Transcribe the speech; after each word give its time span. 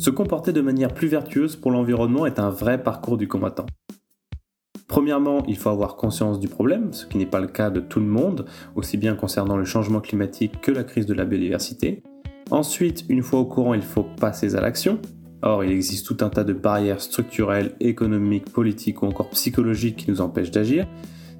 Se 0.00 0.08
comporter 0.08 0.54
de 0.54 0.62
manière 0.62 0.94
plus 0.94 1.08
vertueuse 1.08 1.56
pour 1.56 1.70
l'environnement 1.70 2.24
est 2.24 2.38
un 2.38 2.48
vrai 2.48 2.82
parcours 2.82 3.18
du 3.18 3.28
combattant. 3.28 3.66
Premièrement, 4.88 5.44
il 5.46 5.58
faut 5.58 5.68
avoir 5.68 5.96
conscience 5.96 6.40
du 6.40 6.48
problème, 6.48 6.94
ce 6.94 7.04
qui 7.04 7.18
n'est 7.18 7.26
pas 7.26 7.38
le 7.38 7.48
cas 7.48 7.68
de 7.68 7.80
tout 7.80 8.00
le 8.00 8.06
monde, 8.06 8.46
aussi 8.76 8.96
bien 8.96 9.14
concernant 9.14 9.58
le 9.58 9.66
changement 9.66 10.00
climatique 10.00 10.62
que 10.62 10.70
la 10.70 10.84
crise 10.84 11.04
de 11.04 11.12
la 11.12 11.26
biodiversité. 11.26 12.02
Ensuite, 12.50 13.04
une 13.10 13.22
fois 13.22 13.40
au 13.40 13.44
courant, 13.44 13.74
il 13.74 13.82
faut 13.82 14.06
passer 14.18 14.54
à 14.54 14.62
l'action. 14.62 14.98
Or, 15.42 15.64
il 15.64 15.70
existe 15.70 16.06
tout 16.06 16.24
un 16.24 16.30
tas 16.30 16.44
de 16.44 16.54
barrières 16.54 17.02
structurelles, 17.02 17.76
économiques, 17.80 18.50
politiques 18.50 19.02
ou 19.02 19.06
encore 19.06 19.28
psychologiques 19.28 19.96
qui 19.96 20.10
nous 20.10 20.22
empêchent 20.22 20.50
d'agir. 20.50 20.86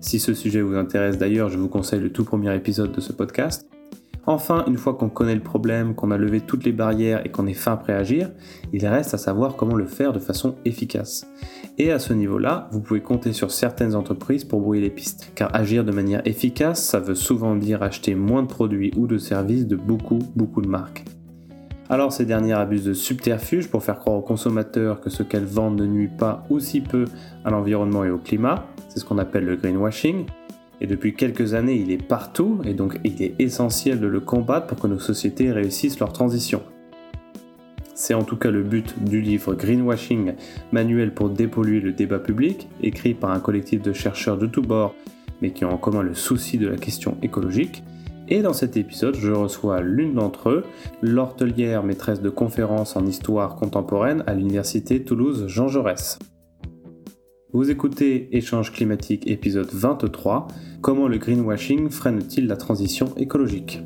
Si 0.03 0.19
ce 0.19 0.35
sujet 0.35 0.61
vous 0.61 0.75
intéresse 0.75 1.17
d'ailleurs, 1.17 1.49
je 1.49 1.57
vous 1.57 1.71
conseille 1.71 2.01
le 2.01 2.13
tout 2.13 2.25
premier 2.25 2.55
épisode 2.55 2.93
de 2.93 3.01
ce 3.01 3.15
podcast. 3.15 3.70
Enfin, 4.27 4.65
une 4.67 4.77
fois 4.77 4.95
qu'on 4.95 5.09
connaît 5.09 5.35
le 5.35 5.43
problème, 5.43 5.95
qu'on 5.95 6.11
a 6.11 6.19
levé 6.19 6.41
toutes 6.41 6.65
les 6.65 6.73
barrières 6.73 7.25
et 7.25 7.31
qu'on 7.31 7.47
est 7.47 7.55
fin 7.55 7.77
prêt 7.77 7.95
à 7.95 7.99
agir, 7.99 8.31
il 8.73 8.87
reste 8.87 9.15
à 9.15 9.19
savoir 9.19 9.57
comment 9.57 9.75
le 9.75 9.87
faire 9.87 10.13
de 10.13 10.19
façon 10.19 10.57
efficace. 10.65 11.27
Et 11.79 11.91
à 11.91 11.99
ce 11.99 12.13
niveau-là, 12.13 12.69
vous 12.73 12.81
pouvez 12.81 13.01
compter 13.01 13.33
sur 13.33 13.51
certaines 13.51 13.95
entreprises 13.95 14.45
pour 14.45 14.61
brouiller 14.61 14.83
les 14.83 14.91
pistes. 14.91 15.33
Car 15.35 15.55
agir 15.55 15.85
de 15.85 15.93
manière 15.93 16.21
efficace, 16.27 16.85
ça 16.85 17.01
veut 17.01 17.15
souvent 17.15 17.57
dire 17.57 17.83
acheter 17.83 18.15
moins 18.15 18.43
de 18.43 18.49
produits 18.49 18.93
ou 18.97 19.07
de 19.07 19.19
services 19.19 19.67
de 19.67 19.77
beaucoup, 19.77 20.19
beaucoup 20.37 20.61
de 20.61 20.69
marques. 20.69 21.05
Alors 21.89 22.13
ces 22.13 22.25
dernières 22.25 22.61
abusent 22.61 22.85
de 22.85 22.95
subterfuges 22.95 23.69
pour 23.69 23.83
faire 23.83 23.99
croire 23.99 24.17
aux 24.17 24.23
consommateurs 24.23 25.01
que 25.01 25.11
ce 25.11 25.25
qu'elles 25.25 25.45
vendent 25.45 25.81
ne 25.81 25.87
nuit 25.87 26.09
pas 26.09 26.45
ou 26.49 26.61
si 26.61 26.83
peu 26.83 27.05
à 27.45 27.51
l'environnement 27.51 28.05
et 28.05 28.11
au 28.11 28.19
climat, 28.19 28.67
c'est 28.89 29.01
ce 29.01 29.05
qu'on 29.05 29.19
appelle 29.19 29.45
le 29.45 29.57
greenwashing, 29.57 30.27
et 30.81 30.87
depuis 30.87 31.15
quelques 31.15 31.55
années 31.55 31.77
il 31.77 31.91
est 31.91 32.03
partout 32.03 32.61
et 32.65 32.75
donc 32.75 32.99
il 33.05 33.23
est 33.23 33.35
essentiel 33.39 34.01
de 34.01 34.07
le 34.07 34.21
combattre 34.21 34.67
pour 34.67 34.79
que 34.79 34.87
nos 34.87 34.99
sociétés 34.99 35.53
réussissent 35.53 36.01
leur 36.01 36.13
transition. 36.13 36.63
C'est 37.95 38.15
en 38.15 38.25
tout 38.25 38.37
cas 38.37 38.51
le 38.51 38.63
but 38.63 38.95
du 39.05 39.21
livre 39.21 39.55
Greenwashing, 39.55 40.33
manuel 40.73 41.13
pour 41.13 41.29
dépolluer 41.29 41.81
le 41.81 41.93
débat 41.93 42.19
public, 42.19 42.67
écrit 42.83 43.13
par 43.13 43.31
un 43.31 43.41
collectif 43.41 43.83
de 43.83 43.93
chercheurs 43.93 44.39
de 44.39 44.47
tous 44.47 44.63
bords, 44.63 44.95
mais 45.43 45.51
qui 45.51 45.67
ont 45.67 45.71
en 45.71 45.77
commun 45.77 46.01
le 46.01 46.15
souci 46.15 46.57
de 46.57 46.67
la 46.67 46.77
question 46.77 47.19
écologique. 47.23 47.83
Et 48.29 48.41
dans 48.41 48.55
cet 48.55 48.79
épisode, 48.79 49.17
je 49.17 49.33
reçois 49.33 49.83
l'une 49.83 50.15
d'entre 50.15 50.49
eux, 50.49 50.65
l'hortelière 51.03 51.83
maîtresse 51.83 52.23
de 52.23 52.31
conférences 52.31 52.97
en 52.97 53.05
histoire 53.05 53.57
contemporaine 53.57 54.25
à 54.27 54.33
l'université 54.33 55.05
Toulouse 55.05 55.45
Jean 55.49 55.69
Jaurès. 55.69 56.19
Vous 57.53 57.69
écoutez 57.69 58.29
Échange 58.31 58.73
climatique 58.73 59.27
épisode 59.27 59.71
23, 59.73 60.47
Comment 60.83 61.09
le 61.09 61.19
greenwashing 61.19 61.91
freine-t-il 61.91 62.47
la 62.47 62.57
transition 62.57 63.13
écologique? 63.17 63.81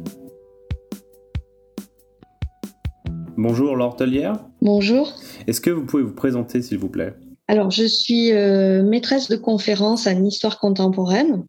Bonjour 3.38 3.74
Laure 3.74 3.96
Bonjour. 4.60 5.14
Est-ce 5.46 5.62
que 5.62 5.70
vous 5.70 5.86
pouvez 5.86 6.02
vous 6.02 6.12
présenter 6.12 6.60
s'il 6.60 6.76
vous 6.76 6.90
plaît? 6.90 7.14
Alors, 7.48 7.70
je 7.70 7.84
suis 7.84 8.32
euh, 8.32 8.82
maîtresse 8.82 9.28
de 9.28 9.36
conférence 9.36 10.06
en 10.06 10.24
histoire 10.24 10.58
contemporaine 10.58 11.44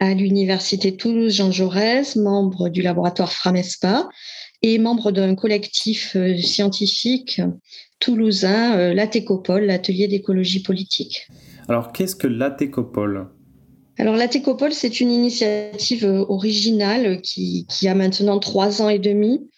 à 0.00 0.14
l'université 0.14 0.96
Toulouse-Jean 0.96 1.50
Jaurès, 1.50 2.16
membre 2.16 2.70
du 2.70 2.80
laboratoire 2.80 3.32
Framespa 3.32 4.08
et 4.62 4.78
membre 4.78 5.12
d'un 5.12 5.34
collectif 5.34 6.16
euh, 6.16 6.34
scientifique 6.38 7.42
toulousain, 8.00 8.76
euh, 8.76 8.94
l'ATECOPOL, 8.94 9.64
l'atelier 9.64 10.08
d'écologie 10.08 10.62
politique. 10.62 11.28
Alors, 11.68 11.92
qu'est-ce 11.92 12.16
que 12.16 12.26
l'ATECOPOL 12.26 13.28
alors 14.00 14.14
la 14.14 14.28
c'est 14.70 15.00
une 15.00 15.10
initiative 15.10 16.04
originale 16.28 17.20
qui, 17.20 17.66
qui, 17.68 17.88
a 17.88 17.96
maintenant 17.96 18.38
trois 18.38 18.80
ans 18.80 18.88
et 18.88 19.00
demi 19.00 19.50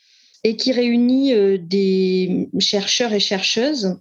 et 0.42 0.56
qui 0.56 0.72
réunit 0.72 1.34
euh, 1.34 1.58
des 1.60 2.48
chercheurs 2.58 3.12
et 3.12 3.20
chercheuses 3.20 3.96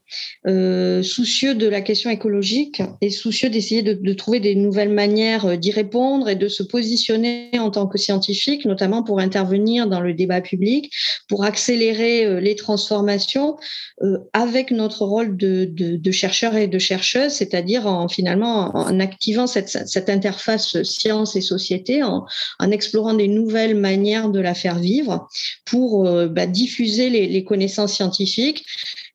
euh, 0.48 1.04
soucieux 1.04 1.54
de 1.54 1.68
la 1.68 1.82
question 1.82 2.09
écologique 2.09 2.82
et 3.02 3.09
soucieux 3.09 3.50
d'essayer 3.50 3.82
de, 3.82 4.14
trouver 4.14 4.39
des 4.39 4.55
nouvelles 4.55 4.94
manières 4.94 5.45
euh, 5.45 5.55
d'y 5.58 5.72
répondre 5.72 6.30
et 6.30 6.36
de 6.36 6.48
se 6.48 6.64
positionner 6.64 7.49
en 7.60 7.72
tant 7.72 7.88
que 7.88 7.98
scientifiques, 7.98 8.66
notamment 8.66 9.04
pour 9.04 9.20
intervenir 9.20 9.88
dans 9.88 9.99
le 9.99 10.14
débat 10.14 10.39
public, 10.39 10.94
pour 11.28 11.44
accélérer 11.44 12.42
les 12.42 12.55
transformations 12.55 13.58
avec 14.33 14.72
notre 14.72 15.05
rôle 15.05 15.36
de, 15.38 16.11
chercheurs 16.11 16.55
et 16.55 16.67
de 16.67 16.80
chercheuses, 16.80 17.33
c'est-à-dire 17.33 17.88
en 17.88 18.08
finalement 18.08 18.76
en 18.76 18.99
activant 18.99 19.48
cette, 19.48 19.70
cette 19.70 20.10
interface 20.10 20.82
science 20.83 21.36
et 21.36 21.42
société, 21.42 22.04
en, 22.04 22.26
en 22.60 22.72
explorant 22.72 23.14
des 23.14 23.28
nouvelles 23.28 23.76
manières 23.76 24.30
de 24.30 24.39
la 24.39 24.54
faire 24.54 24.80
vivre 24.80 25.28
pour 25.66 26.10
bah, 26.30 26.48
diffuser 26.48 27.10
les, 27.10 27.44
connaissances 27.44 27.94
scientifiques, 27.94 28.66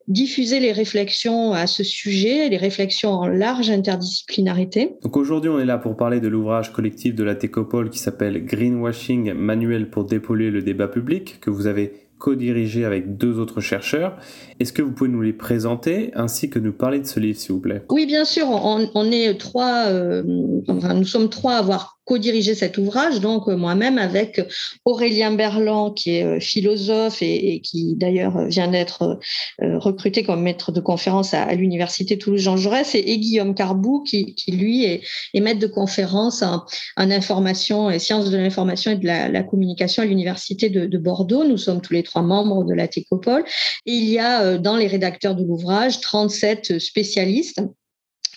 diffuser 0.09 0.61
les 0.61 0.73
réflexions 0.73 1.53
à 1.53 1.67
ce 1.67 1.83
sujet, 1.83 2.49
les 2.49 2.57
réflexions 2.57 3.11
en 3.11 3.27
large 3.27 3.71
interdisciplinarité. 3.71 4.97
Donc 5.03 5.17
aujourd'hui, 5.17 5.51
on 5.51 5.59
est 5.59 5.65
là 5.65 5.79
pour 5.79 5.97
parler 5.97 6.21
de 6.21 6.29
l'ouvrage 6.29 6.73
collectif 6.73 7.15
de 7.15 7.25
la 7.25 7.35
Técopole 7.35 7.91
qui 7.91 7.99
s'appelle 7.99 8.45
Greenwashing, 8.45 9.33
manuel 9.33 9.91
pour 9.91 10.05
dépolluer 10.05 10.51
le 10.51 10.63
débat 10.63 10.89
public, 10.89 11.41
que 11.41 11.51
vous 11.51 11.67
avez 11.67 11.93
co-dirigé 12.19 12.85
avec 12.85 13.17
deux 13.17 13.39
autres 13.39 13.61
chercheurs. 13.61 14.17
Est-ce 14.61 14.73
que 14.73 14.83
vous 14.83 14.93
pouvez 14.93 15.11
nous 15.11 15.23
les 15.23 15.33
présenter 15.33 16.13
ainsi 16.15 16.49
que 16.49 16.59
nous 16.59 16.73
parler 16.73 17.01
de 17.01 17.07
ce 17.07 17.19
livre, 17.19 17.39
s'il 17.39 17.53
vous 17.53 17.61
plaît? 17.61 17.83
Oui, 17.91 18.07
bien 18.07 18.25
sûr. 18.25 18.47
On, 18.49 19.11
est 19.11 19.35
trois, 19.39 19.87
euh, 19.87 20.23
nous 20.25 21.05
sommes 21.05 21.29
trois 21.29 21.55
à 21.55 21.59
avoir 21.59 21.99
co-dirigé 22.05 22.55
cet 22.55 22.77
ouvrage, 22.77 23.21
donc 23.21 23.49
euh, 23.49 23.57
moi-même 23.57 23.97
avec 23.97 24.43
Aurélien 24.85 25.33
Berland, 25.33 25.95
qui 25.95 26.17
est 26.17 26.25
euh, 26.25 26.39
philosophe 26.39 27.23
et, 27.23 27.63
qui 27.63 27.95
d'ailleurs 27.97 28.47
vient 28.49 28.69
d'être 28.69 29.19
recruté 29.59 30.23
comme 30.23 30.43
maître 30.43 30.71
de 30.71 30.81
conférence 30.81 31.33
à, 31.33 31.53
l'université 31.55 32.19
Toulouse-Jean 32.19 32.57
Jaurès, 32.57 32.95
et, 32.95 33.19
Guillaume 33.19 33.55
Carbou, 33.55 34.03
qui, 34.03 34.35
lui 34.49 34.85
est, 34.85 35.03
maître 35.41 35.61
de 35.61 35.67
conférence 35.67 36.43
en, 36.43 36.65
information 36.97 37.91
et 37.91 37.99
sciences 37.99 38.31
de 38.31 38.37
l'information 38.37 38.93
et 38.93 38.97
de 38.97 39.07
la, 39.07 39.43
communication 39.43 40.03
à 40.03 40.07
l'université 40.07 40.69
de, 40.69 40.87
de, 40.87 40.99
Bordeaux. 40.99 41.45
Nous 41.45 41.59
sommes 41.59 41.81
tous 41.81 41.93
les 41.93 42.03
trois 42.03 42.23
membres 42.23 42.65
de 42.65 42.75
la 42.75 42.89
Técopole. 42.89 43.45
Et 43.87 43.93
il 43.93 44.09
y 44.09 44.19
a 44.19 44.44
dans 44.59 44.77
les 44.77 44.87
rédacteurs 44.87 45.35
de 45.35 45.45
l'ouvrage 45.45 46.01
37 46.01 46.79
spécialistes 46.79 47.61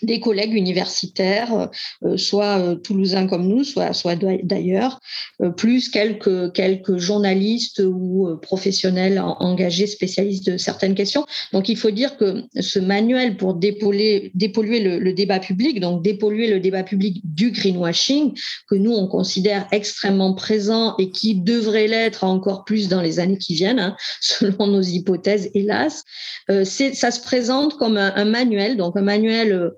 des 0.02 0.20
collègues 0.20 0.54
universitaires, 0.54 1.70
euh, 2.04 2.18
soit 2.18 2.60
euh, 2.60 2.76
toulousains 2.76 3.28
comme 3.28 3.48
nous, 3.48 3.64
soit, 3.64 3.94
soit 3.94 4.16
d'ailleurs, 4.16 5.00
euh, 5.42 5.50
plus 5.50 5.90
quelques, 5.90 6.54
quelques 6.54 6.98
journalistes 6.98 7.82
ou 7.86 8.28
professionnels 8.42 9.20
engagés, 9.20 9.88
spécialistes 9.88 10.50
de 10.52 10.58
certaines 10.58 10.96
questions. 10.96 11.26
Donc 11.54 11.70
il 11.70 11.78
faut 11.78 11.92
dire 11.92 12.18
que 12.18 12.44
ce 12.60 12.80
manuel 12.80 13.38
pour 13.38 13.54
dépolluer, 13.54 14.32
dépolluer 14.36 14.80
le, 14.80 15.14
débat 15.14 15.40
public, 15.40 15.80
donc 15.80 16.04
dépolluer 16.04 16.48
le 16.48 16.60
débat 16.60 16.84
public 16.84 17.22
du 17.24 17.52
greenwashing, 17.52 18.38
que 18.70 18.76
nous 18.76 18.92
on 18.92 19.08
considère 19.08 19.68
extrêmement 19.72 20.34
présent 20.34 20.96
et 20.98 21.10
qui 21.10 21.36
devrait 21.36 21.88
l'être 21.88 22.24
encore 22.24 22.66
plus 22.66 22.88
dans 22.88 23.02
les 23.02 23.20
années 23.20 23.38
qui 23.38 23.56
viennent, 23.56 23.80
hein, 23.80 23.96
selon 24.22 24.68
nos 24.68 24.82
hypothèses, 24.82 25.50
hélas, 25.54 26.04
ça 26.48 27.12
se 27.12 27.22
présente 27.22 27.78
comme 27.78 27.98
un, 27.98 28.14
un 28.16 28.26
manuel, 28.26 28.78
donc 28.78 28.96
un 28.98 29.02
manuel 29.02 29.72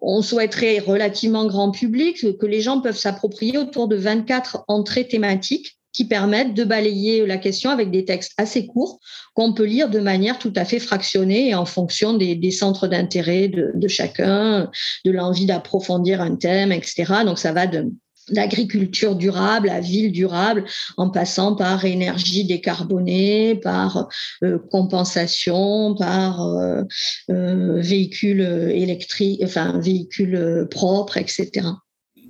on 0.00 0.22
souhaiterait 0.22 0.78
relativement 0.78 1.46
grand 1.46 1.70
public 1.70 2.38
que 2.38 2.46
les 2.46 2.60
gens 2.60 2.80
peuvent 2.80 2.96
s'approprier 2.96 3.58
autour 3.58 3.88
de 3.88 3.96
24 3.96 4.64
entrées 4.68 5.06
thématiques 5.06 5.78
qui 5.92 6.04
permettent 6.04 6.54
de 6.54 6.64
balayer 6.64 7.26
la 7.26 7.38
question 7.38 7.70
avec 7.70 7.90
des 7.90 8.04
textes 8.04 8.32
assez 8.36 8.66
courts 8.66 9.00
qu'on 9.34 9.52
peut 9.52 9.64
lire 9.64 9.88
de 9.88 9.98
manière 9.98 10.38
tout 10.38 10.52
à 10.54 10.64
fait 10.64 10.78
fractionnée 10.78 11.48
et 11.48 11.54
en 11.54 11.64
fonction 11.64 12.14
des, 12.14 12.50
centres 12.50 12.86
d'intérêt 12.86 13.48
de, 13.48 13.72
de, 13.74 13.88
chacun, 13.88 14.70
de 15.04 15.10
l'envie 15.10 15.46
d'approfondir 15.46 16.20
un 16.20 16.36
thème, 16.36 16.72
etc. 16.72 17.24
Donc 17.24 17.38
ça 17.38 17.52
va 17.52 17.66
de, 17.66 17.90
l'agriculture 18.30 19.14
durable, 19.14 19.68
la 19.68 19.80
ville 19.80 20.12
durable, 20.12 20.64
en 20.96 21.10
passant 21.10 21.54
par 21.54 21.84
énergie 21.84 22.44
décarbonée, 22.44 23.54
par 23.56 24.08
euh, 24.42 24.58
compensation, 24.70 25.94
par 25.94 26.46
euh, 26.46 26.82
euh, 27.30 27.80
véhicules 27.80 28.40
électriques, 28.40 29.40
enfin 29.44 29.78
véhicules 29.78 30.66
propres, 30.70 31.16
etc. 31.16 31.68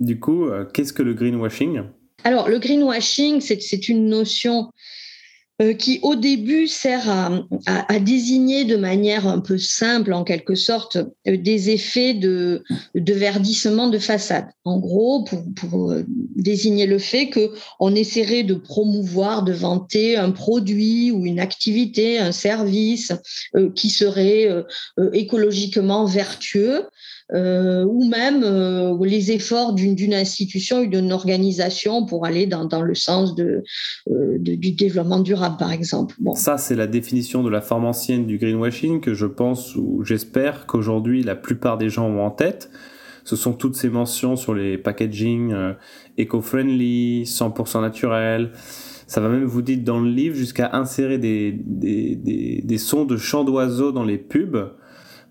Du 0.00 0.20
coup, 0.20 0.48
qu'est-ce 0.72 0.92
que 0.92 1.02
le 1.02 1.14
greenwashing? 1.14 1.82
Alors, 2.24 2.48
le 2.48 2.58
greenwashing, 2.58 3.40
c'est 3.40 3.88
une 3.88 4.08
notion 4.08 4.70
euh, 5.60 5.72
qui 5.72 5.98
au 6.02 6.14
début 6.14 6.68
sert 6.68 7.10
à, 7.66 7.98
désigner 7.98 8.64
de 8.64 8.76
manière 8.76 9.26
un 9.26 9.40
peu 9.40 9.58
simple, 9.58 10.12
en 10.12 10.22
quelque 10.22 10.54
sorte, 10.54 10.98
euh, 11.26 11.36
des 11.36 11.70
effets 11.70 12.14
de, 12.14 12.62
verdissement 12.94 13.88
de 13.88 13.98
façade. 13.98 14.46
En 14.64 14.78
gros, 14.78 15.24
pour, 15.56 15.90
euh, 15.90 16.04
désigner 16.36 16.86
le 16.86 16.98
fait 16.98 17.28
que 17.28 17.50
on 17.80 17.92
essaierait 17.96 18.44
de 18.44 18.54
promouvoir, 18.54 19.42
de 19.42 19.52
vanter 19.52 20.16
un 20.16 20.30
produit 20.30 21.10
ou 21.10 21.26
une 21.26 21.40
activité, 21.40 22.20
un 22.20 22.30
service 22.30 23.12
qui 23.74 23.90
serait 23.90 24.48
écologiquement 25.12 26.04
vertueux 26.04 26.84
ou 27.32 28.08
même 28.08 28.98
les 29.02 29.32
efforts 29.32 29.72
d'une 29.72 30.14
institution 30.14 30.80
ou 30.80 30.86
d'une 30.86 31.12
organisation 31.12 32.06
pour 32.06 32.24
aller 32.24 32.46
dans, 32.46 32.82
le 32.82 32.94
sens 32.94 33.34
du 33.34 34.74
développement 34.74 35.20
durable, 35.20 35.47
par 35.56 35.72
exemple. 35.72 36.16
Ça, 36.34 36.58
c'est 36.58 36.74
la 36.74 36.86
définition 36.86 37.42
de 37.42 37.48
la 37.48 37.60
forme 37.60 37.84
ancienne 37.84 38.26
du 38.26 38.38
greenwashing 38.38 39.00
que 39.00 39.14
je 39.14 39.26
pense 39.26 39.76
ou 39.76 40.02
j'espère 40.04 40.66
qu'aujourd'hui 40.66 41.22
la 41.22 41.36
plupart 41.36 41.78
des 41.78 41.88
gens 41.88 42.06
ont 42.06 42.24
en 42.24 42.30
tête 42.30 42.70
ce 43.28 43.36
sont 43.36 43.52
toutes 43.52 43.76
ces 43.76 43.90
mentions 43.90 44.36
sur 44.36 44.54
les 44.54 44.78
packaging 44.78 45.52
euh, 45.52 45.74
eco-friendly, 46.18 47.24
100% 47.24 47.82
naturel. 47.82 48.52
Ça 49.06 49.20
va 49.20 49.28
même, 49.28 49.44
vous 49.44 49.60
dites 49.60 49.84
dans 49.84 50.00
le 50.00 50.08
livre, 50.08 50.34
jusqu'à 50.34 50.70
insérer 50.72 51.18
des, 51.18 51.52
des, 51.52 52.16
des, 52.64 52.78
sons 52.78 53.04
de 53.04 53.18
chants 53.18 53.44
d'oiseaux 53.44 53.92
dans 53.92 54.04
les 54.04 54.16
pubs. 54.16 54.72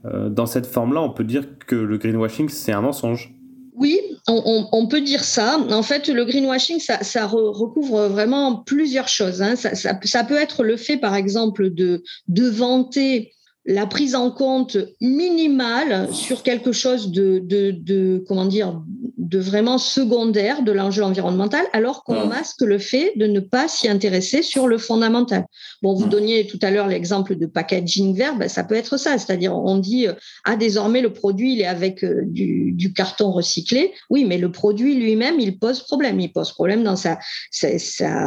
Euh, 0.05 0.29
dans 0.29 0.45
cette 0.45 0.67
forme-là, 0.67 1.01
on 1.01 1.09
peut 1.09 1.23
dire 1.23 1.57
que 1.57 1.75
le 1.75 1.97
greenwashing, 1.97 2.49
c'est 2.49 2.71
un 2.71 2.81
mensonge. 2.81 3.33
Oui, 3.77 4.01
on, 4.27 4.87
peut 4.87 5.01
dire 5.01 5.23
ça. 5.23 5.59
En 5.69 5.83
fait, 5.83 6.07
le 6.07 6.25
greenwashing, 6.25 6.79
ça, 6.79 7.27
recouvre 7.27 8.07
vraiment 8.07 8.55
plusieurs 8.55 9.07
choses. 9.07 9.41
Hein. 9.43 9.55
Ça, 9.55 10.23
peut 10.23 10.37
être 10.37 10.63
le 10.63 10.77
fait, 10.77 10.97
par 10.97 11.15
exemple, 11.15 11.69
de 11.69 12.01
vanter 12.49 13.36
la 13.67 13.85
prise 13.85 14.15
en 14.15 14.31
compte 14.31 14.77
minimale 15.01 16.07
sur 16.13 16.41
quelque 16.41 16.71
chose 16.71 17.11
de, 17.11 17.39
de, 17.39 17.71
de 17.71 18.23
comment 18.25 18.45
dire 18.45 18.81
de 19.17 19.39
vraiment 19.39 19.77
secondaire 19.77 20.63
de 20.63 20.71
l'enjeu 20.71 21.03
environnemental, 21.03 21.65
alors 21.73 22.03
qu'on 22.03 22.25
mmh. 22.25 22.29
masque 22.29 22.61
le 22.61 22.77
fait 22.77 23.11
de 23.17 23.27
ne 23.27 23.41
pas 23.41 23.67
s'y 23.67 23.89
intéresser 23.89 24.41
sur 24.41 24.67
le 24.67 24.77
fondamental. 24.77 25.45
Bon, 25.81 25.93
vous 25.93 26.07
donniez 26.07 26.47
tout 26.47 26.59
à 26.61 26.71
l'heure 26.71 26.87
l'exemple 26.87 27.35
de 27.35 27.45
packaging 27.45 28.15
vert, 28.15 28.37
ben, 28.37 28.47
ça 28.47 28.63
peut 28.63 28.75
être 28.75 28.95
ça, 28.97 29.17
c'est-à-dire 29.17 29.53
on 29.53 29.77
dit 29.77 30.07
ah 30.45 30.55
désormais 30.55 31.01
le 31.01 31.11
produit 31.11 31.53
il 31.53 31.61
est 31.61 31.65
avec 31.67 32.03
euh, 32.05 32.21
du, 32.25 32.71
du, 32.71 32.93
carton 32.93 33.31
recyclé, 33.31 33.91
oui, 34.09 34.23
mais 34.23 34.37
le 34.37 34.49
produit 34.49 34.95
lui-même 34.95 35.39
il 35.41 35.59
pose 35.59 35.81
problème, 35.81 36.21
il 36.21 36.31
pose 36.31 36.53
problème 36.53 36.83
dans 36.83 36.95
sa 36.95 37.19
sa, 37.51 37.77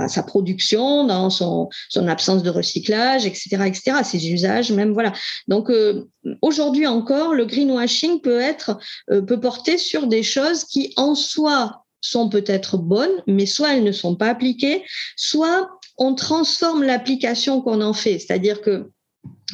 sa, 0.09 0.23
production, 0.23 1.07
dans 1.07 1.31
son 1.31 1.71
son 1.89 2.09
absence 2.09 2.43
de 2.43 2.51
recyclage, 2.51 3.25
etc., 3.25 3.49
etc., 3.67 3.97
ses 4.05 4.31
usages, 4.31 4.71
même 4.71 4.93
voilà. 4.93 5.13
Donc 5.49 5.71
euh, 5.71 6.07
aujourd'hui 6.43 6.87
encore, 6.87 7.35
le 7.35 7.45
greenwashing 7.45 8.21
peut 8.21 8.41
être 8.41 8.79
euh, 9.11 9.23
peut 9.23 9.41
porter 9.41 9.79
sur 9.79 10.07
des 10.07 10.23
choses 10.23 10.65
qui 10.65 10.93
en 10.97 11.15
soi 11.15 11.85
sont 12.01 12.29
peut-être 12.29 12.79
bonnes, 12.79 13.23
mais 13.27 13.47
soit 13.47 13.77
elles 13.77 13.85
ne 13.85 13.93
sont 13.93 14.17
pas 14.17 14.29
appliquées, 14.29 14.85
soit 15.17 15.69
on 15.99 16.15
transforme 16.15 16.83
l'application 16.83 17.61
qu'on 17.61 17.83
en 17.83 17.93
fait. 17.93 18.19
C'est-à-dire 18.19 18.63
que 18.63 18.91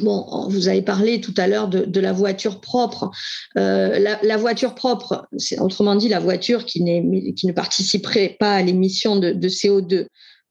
Bon, 0.01 0.47
vous 0.49 0.69
avez 0.69 0.83
parlé 0.83 1.21
tout 1.21 1.35
à 1.37 1.47
l'heure 1.47 1.69
de, 1.69 2.01
la 2.01 2.13
voiture 2.13 2.61
propre. 2.61 3.11
Euh, 3.57 3.99
la, 3.99 4.37
voiture 4.37 4.75
propre, 4.75 5.27
c'est 5.39 5.59
autrement 5.59 5.95
dit 5.95 6.09
la 6.09 6.21
voiture 6.21 6.67
qui, 6.67 6.83
ne 6.83 7.53
participerait 7.53 8.37
pas 8.39 8.57
à 8.57 8.63
l'émission 8.63 9.17
de, 9.17 9.49
CO2 9.49 10.07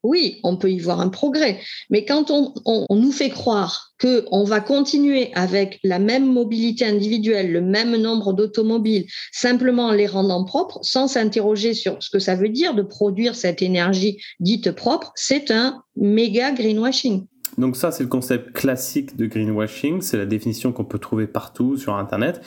oui, 0.05 0.39
on 0.43 0.55
peut 0.55 0.71
y 0.71 0.79
voir 0.79 1.01
un 1.01 1.09
progrès. 1.09 1.59
Mais 1.89 2.05
quand 2.05 2.31
on, 2.31 2.53
nous 2.89 3.11
fait 3.11 3.29
croire 3.29 3.93
qu'on 3.99 4.43
va 4.43 4.59
continuer 4.59 5.31
avec 5.33 5.79
la 5.83 5.99
même 5.99 6.31
mobilité 6.31 6.85
individuelle, 6.85 7.51
le 7.51 7.61
même 7.61 7.95
nombre 7.95 8.33
d'automobiles, 8.33 9.05
simplement 9.31 9.87
en 9.87 9.91
les 9.91 10.07
rendant 10.07 10.43
propres, 10.45 10.79
sans 10.83 11.07
s'interroger 11.07 11.73
sur 11.73 12.01
ce 12.01 12.09
que 12.09 12.19
ça 12.19 12.35
veut 12.35 12.49
dire 12.49 12.75
de 12.75 12.81
produire 12.81 13.35
cette 13.35 13.61
énergie 13.61 14.17
dite 14.39 14.71
propre, 14.71 15.11
c'est 15.15 15.49
un 15.51 15.81
méga 15.95 16.51
greenwashing. 16.51 17.25
Donc 17.57 17.77
ça, 17.77 17.91
c'est 17.91 18.03
le 18.03 18.09
concept 18.09 18.51
classique 18.51 19.15
de 19.15 19.25
greenwashing, 19.25 20.01
c'est 20.01 20.17
la 20.17 20.25
définition 20.25 20.71
qu'on 20.73 20.83
peut 20.83 20.99
trouver 20.99 21.25
partout 21.25 21.77
sur 21.77 21.95
Internet. 21.95 22.41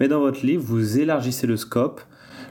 Mais 0.00 0.08
dans 0.08 0.20
votre 0.20 0.44
livre, 0.44 0.62
vous 0.64 0.98
élargissez 0.98 1.46
le 1.46 1.56
scope. 1.56 2.00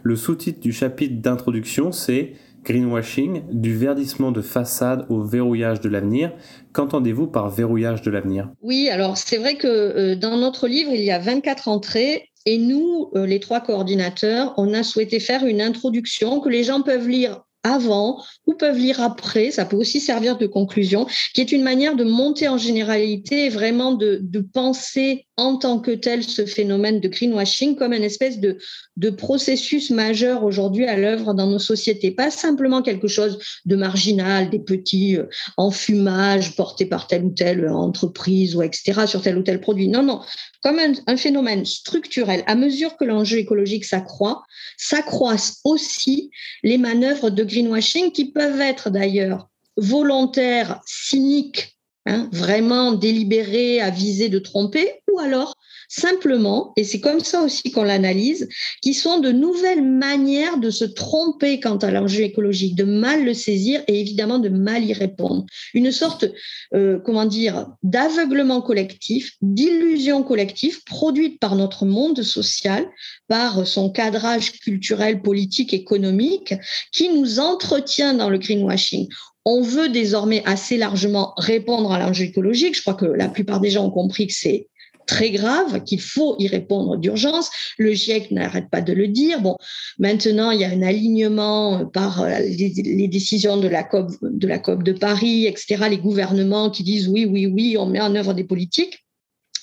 Le 0.03 0.15
sous-titre 0.15 0.59
du 0.59 0.71
chapitre 0.71 1.21
d'introduction, 1.21 1.91
c'est 1.91 2.33
Greenwashing, 2.63 3.43
du 3.51 3.75
verdissement 3.75 4.31
de 4.31 4.41
façade 4.41 5.05
au 5.09 5.21
verrouillage 5.21 5.81
de 5.81 5.89
l'avenir. 5.89 6.31
Qu'entendez-vous 6.71 7.27
par 7.27 7.49
verrouillage 7.49 8.01
de 8.01 8.11
l'avenir? 8.11 8.49
Oui, 8.61 8.89
alors 8.89 9.17
c'est 9.17 9.37
vrai 9.37 9.55
que 9.55 9.67
euh, 9.67 10.15
dans 10.15 10.37
notre 10.37 10.67
livre, 10.67 10.91
il 10.93 11.03
y 11.03 11.11
a 11.11 11.19
24 11.19 11.67
entrées 11.67 12.29
et 12.45 12.57
nous, 12.57 13.09
euh, 13.15 13.25
les 13.25 13.39
trois 13.39 13.61
coordinateurs, 13.61 14.53
on 14.57 14.73
a 14.73 14.83
souhaité 14.83 15.19
faire 15.19 15.45
une 15.45 15.61
introduction 15.61 16.39
que 16.39 16.49
les 16.49 16.63
gens 16.63 16.81
peuvent 16.81 17.07
lire 17.07 17.41
avant 17.63 18.21
ou 18.45 18.53
peuvent 18.53 18.77
lire 18.77 19.01
après, 19.01 19.51
ça 19.51 19.65
peut 19.65 19.77
aussi 19.77 19.99
servir 19.99 20.37
de 20.37 20.45
conclusion, 20.47 21.07
qui 21.33 21.41
est 21.41 21.51
une 21.51 21.63
manière 21.63 21.95
de 21.95 22.03
monter 22.03 22.47
en 22.47 22.57
généralité 22.57 23.45
et 23.45 23.49
vraiment 23.49 23.93
de, 23.93 24.21
penser 24.53 25.25
en 25.37 25.55
tant 25.55 25.79
que 25.79 25.91
tel 25.91 26.23
ce 26.23 26.45
phénomène 26.45 26.99
de 26.99 27.07
greenwashing 27.07 27.75
comme 27.75 27.93
une 27.93 28.03
espèce 28.03 28.39
de, 28.39 28.57
de 28.97 29.09
processus 29.09 29.89
majeur 29.89 30.43
aujourd'hui 30.43 30.85
à 30.85 30.97
l'œuvre 30.97 31.33
dans 31.33 31.47
nos 31.47 31.59
sociétés. 31.59 32.11
Pas 32.11 32.29
simplement 32.29 32.81
quelque 32.81 33.07
chose 33.07 33.39
de 33.65 33.75
marginal, 33.75 34.49
des 34.49 34.59
petits 34.59 35.17
euh, 35.17 35.25
enfumages 35.57 36.55
portés 36.55 36.85
par 36.85 37.07
telle 37.07 37.23
ou 37.23 37.31
telle 37.31 37.67
entreprise 37.69 38.55
ou 38.55 38.61
etc. 38.61 39.07
sur 39.07 39.21
tel 39.21 39.37
ou 39.37 39.43
tel 39.43 39.61
produit. 39.61 39.87
Non, 39.87 40.03
non, 40.03 40.21
comme 40.61 40.77
un, 40.77 40.93
un 41.07 41.17
phénomène 41.17 41.65
structurel. 41.65 42.43
À 42.45 42.55
mesure 42.55 42.97
que 42.97 43.05
l'enjeu 43.05 43.37
écologique 43.37 43.85
s'accroît, 43.85 44.43
s'accroissent 44.77 45.59
aussi 45.63 46.29
les 46.63 46.77
manœuvres 46.77 47.29
de 47.29 47.43
greenwashing 47.53 48.11
qui 48.11 48.31
peuvent 48.31 48.61
être 48.61 48.89
d'ailleurs 48.89 49.49
volontaires, 49.77 50.81
cyniques, 50.85 51.77
Hein, 52.05 52.27
vraiment 52.33 52.91
délibéré 52.91 53.79
à 53.79 53.89
viser 53.89 54.27
de 54.27 54.37
tromper, 54.37 54.91
ou 55.09 55.19
alors 55.19 55.55
simplement, 55.87 56.73
et 56.75 56.83
c'est 56.83 56.99
comme 56.99 57.21
ça 57.21 57.41
aussi 57.41 57.71
qu'on 57.71 57.83
l'analyse, 57.83 58.49
qui 58.81 58.93
sont 58.93 59.21
de 59.21 59.31
nouvelles 59.31 59.83
manières 59.83 60.57
de 60.57 60.69
se 60.69 60.83
tromper 60.83 61.61
quant 61.61 61.77
à 61.77 61.91
l'enjeu 61.91 62.23
écologique, 62.23 62.75
de 62.75 62.83
mal 62.83 63.23
le 63.23 63.33
saisir 63.33 63.83
et 63.87 64.01
évidemment 64.01 64.39
de 64.39 64.49
mal 64.49 64.83
y 64.83 64.91
répondre. 64.91 65.45
Une 65.73 65.93
sorte, 65.93 66.25
euh, 66.73 66.99
comment 66.99 67.25
dire, 67.25 67.67
d'aveuglement 67.83 68.61
collectif, 68.61 69.37
d'illusion 69.41 70.23
collective 70.23 70.83
produite 70.83 71.39
par 71.39 71.55
notre 71.55 71.85
monde 71.85 72.21
social, 72.21 72.85
par 73.29 73.65
son 73.65 73.89
cadrage 73.89 74.51
culturel, 74.59 75.21
politique, 75.21 75.73
économique, 75.73 76.53
qui 76.91 77.07
nous 77.07 77.39
entretient 77.39 78.13
dans 78.13 78.29
le 78.29 78.39
greenwashing 78.39 79.07
on 79.45 79.61
veut 79.61 79.89
désormais 79.89 80.41
assez 80.45 80.77
largement 80.77 81.33
répondre 81.37 81.91
à 81.91 81.99
l'enjeu 81.99 82.25
écologique. 82.25 82.75
Je 82.75 82.81
crois 82.81 82.93
que 82.93 83.05
la 83.05 83.27
plupart 83.27 83.59
des 83.59 83.69
gens 83.69 83.85
ont 83.85 83.91
compris 83.91 84.27
que 84.27 84.33
c'est 84.33 84.67
très 85.05 85.31
grave, 85.31 85.83
qu'il 85.83 86.01
faut 86.01 86.35
y 86.39 86.47
répondre 86.47 86.97
d'urgence. 86.97 87.49
Le 87.77 87.93
GIEC 87.93 88.31
n'arrête 88.31 88.69
pas 88.69 88.81
de 88.81 88.93
le 88.93 89.07
dire. 89.07 89.41
Bon, 89.41 89.57
maintenant, 89.99 90.51
il 90.51 90.61
y 90.61 90.63
a 90.63 90.69
un 90.69 90.81
alignement 90.81 91.85
par 91.85 92.21
euh, 92.21 92.39
les, 92.39 93.07
décisions 93.07 93.57
de 93.57 93.67
la 93.67 93.83
COP, 93.83 94.11
de 94.21 94.47
la 94.47 94.59
COP 94.59 94.83
de 94.83 94.93
Paris, 94.93 95.45
etc. 95.45 95.87
Les 95.89 95.97
gouvernements 95.97 96.69
qui 96.69 96.83
disent 96.83 97.07
oui, 97.07 97.25
oui, 97.25 97.47
oui, 97.47 97.75
on 97.77 97.85
met 97.85 98.01
en 98.01 98.15
œuvre 98.15 98.33
des 98.33 98.45
politiques. 98.45 99.03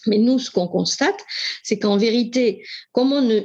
Mais 0.06 0.18
nous, 0.18 0.38
ce 0.38 0.50
qu'on 0.50 0.68
constate, 0.68 1.18
c'est 1.62 1.78
qu'en 1.78 1.96
vérité, 1.96 2.64
comme 2.92 3.12
on 3.12 3.22
ne, 3.22 3.40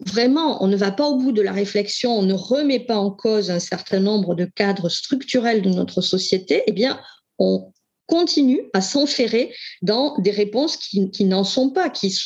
vraiment, 0.00 0.62
on 0.62 0.66
ne 0.66 0.76
va 0.76 0.90
pas 0.90 1.06
au 1.06 1.16
bout 1.16 1.32
de 1.32 1.42
la 1.42 1.52
réflexion, 1.52 2.18
on 2.18 2.22
ne 2.22 2.34
remet 2.34 2.80
pas 2.80 2.98
en 2.98 3.10
cause 3.10 3.50
un 3.50 3.58
certain 3.58 4.00
nombre 4.00 4.34
de 4.34 4.44
cadres 4.44 4.88
structurels 4.88 5.62
de 5.62 5.70
notre 5.70 6.00
société, 6.00 6.62
eh 6.66 6.72
bien, 6.72 7.00
on 7.38 7.72
continue 8.06 8.62
à 8.72 8.80
s'enferrer 8.80 9.54
dans 9.82 10.16
des 10.18 10.30
réponses 10.30 10.76
qui, 10.76 11.24
n'en 11.24 11.44
sont 11.44 11.70
pas, 11.70 11.90
qui, 11.90 12.16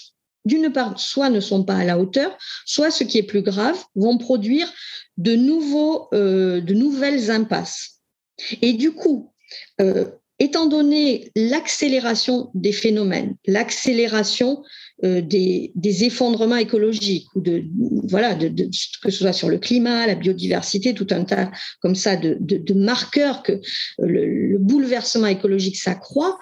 d'une 0.44 0.72
part, 0.72 0.98
soit 1.00 1.30
ne 1.30 1.40
sont 1.40 1.64
pas 1.64 1.76
à 1.76 1.84
la 1.84 1.98
hauteur, 1.98 2.36
soit, 2.66 2.90
ce 2.90 3.04
qui 3.04 3.18
est 3.18 3.22
plus 3.22 3.42
grave, 3.42 3.82
vont 3.94 4.18
produire 4.18 4.70
de, 5.16 5.34
nouveaux, 5.34 6.08
euh, 6.12 6.60
de 6.60 6.74
nouvelles 6.74 7.30
impasses. 7.30 8.00
Et 8.62 8.72
du 8.72 8.92
coup, 8.92 9.32
euh, 9.80 10.06
étant 10.40 10.66
donné 10.66 11.30
l'accélération 11.36 12.50
des 12.54 12.72
phénomènes, 12.72 13.36
l'accélération 13.46 14.62
euh, 15.04 15.20
des, 15.20 15.70
effondrements 16.04 16.56
écologiques 16.56 17.26
ou 17.34 17.40
de 17.40 17.64
voilà 18.08 18.34
de, 18.34 18.48
que 19.02 19.10
ce 19.10 19.18
soit 19.18 19.34
sur 19.34 19.50
le 19.50 19.58
climat, 19.58 20.06
la 20.06 20.14
biodiversité, 20.14 20.94
tout 20.94 21.06
un 21.10 21.24
tas 21.24 21.50
comme 21.80 21.94
ça 21.94 22.16
de, 22.16 22.74
marqueurs 22.74 23.42
que 23.42 23.60
le, 23.98 24.58
bouleversement 24.58 25.26
écologique 25.26 25.76
s'accroît. 25.76 26.38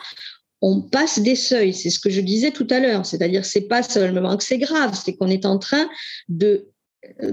On 0.61 0.81
passe 0.81 1.21
des 1.21 1.37
seuils, 1.37 1.75
c'est 1.75 1.91
ce 1.91 2.01
que 2.01 2.11
je 2.11 2.21
disais 2.21 2.51
tout 2.51 2.67
à 2.71 2.81
l'heure. 2.81 3.07
C'est-à-dire, 3.07 3.45
c'est 3.45 3.69
pas 3.69 3.83
seulement 3.83 4.37
que 4.37 4.43
c'est 4.43 4.59
grave, 4.59 4.99
c'est 5.05 5.15
qu'on 5.15 5.29
est 5.29 5.47
en 5.47 5.59
train 5.59 5.89
de 6.29 6.69
euh, 7.23 7.33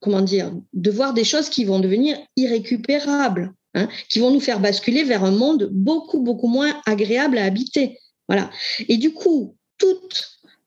comment 0.00 0.22
dire, 0.22 0.52
de 0.72 0.90
voir 0.90 1.14
des 1.14 1.24
choses 1.24 1.50
qui 1.50 1.64
vont 1.64 1.78
devenir 1.78 2.16
irrécupérables. 2.36 3.52
Hein, 3.74 3.88
qui 4.08 4.18
vont 4.18 4.32
nous 4.32 4.40
faire 4.40 4.58
basculer 4.58 5.04
vers 5.04 5.22
un 5.22 5.30
monde 5.30 5.68
beaucoup, 5.70 6.20
beaucoup 6.20 6.48
moins 6.48 6.74
agréable 6.86 7.38
à 7.38 7.44
habiter. 7.44 7.98
Voilà. 8.26 8.50
Et 8.88 8.96
du 8.96 9.12
coup, 9.12 9.56
tout, 9.78 9.96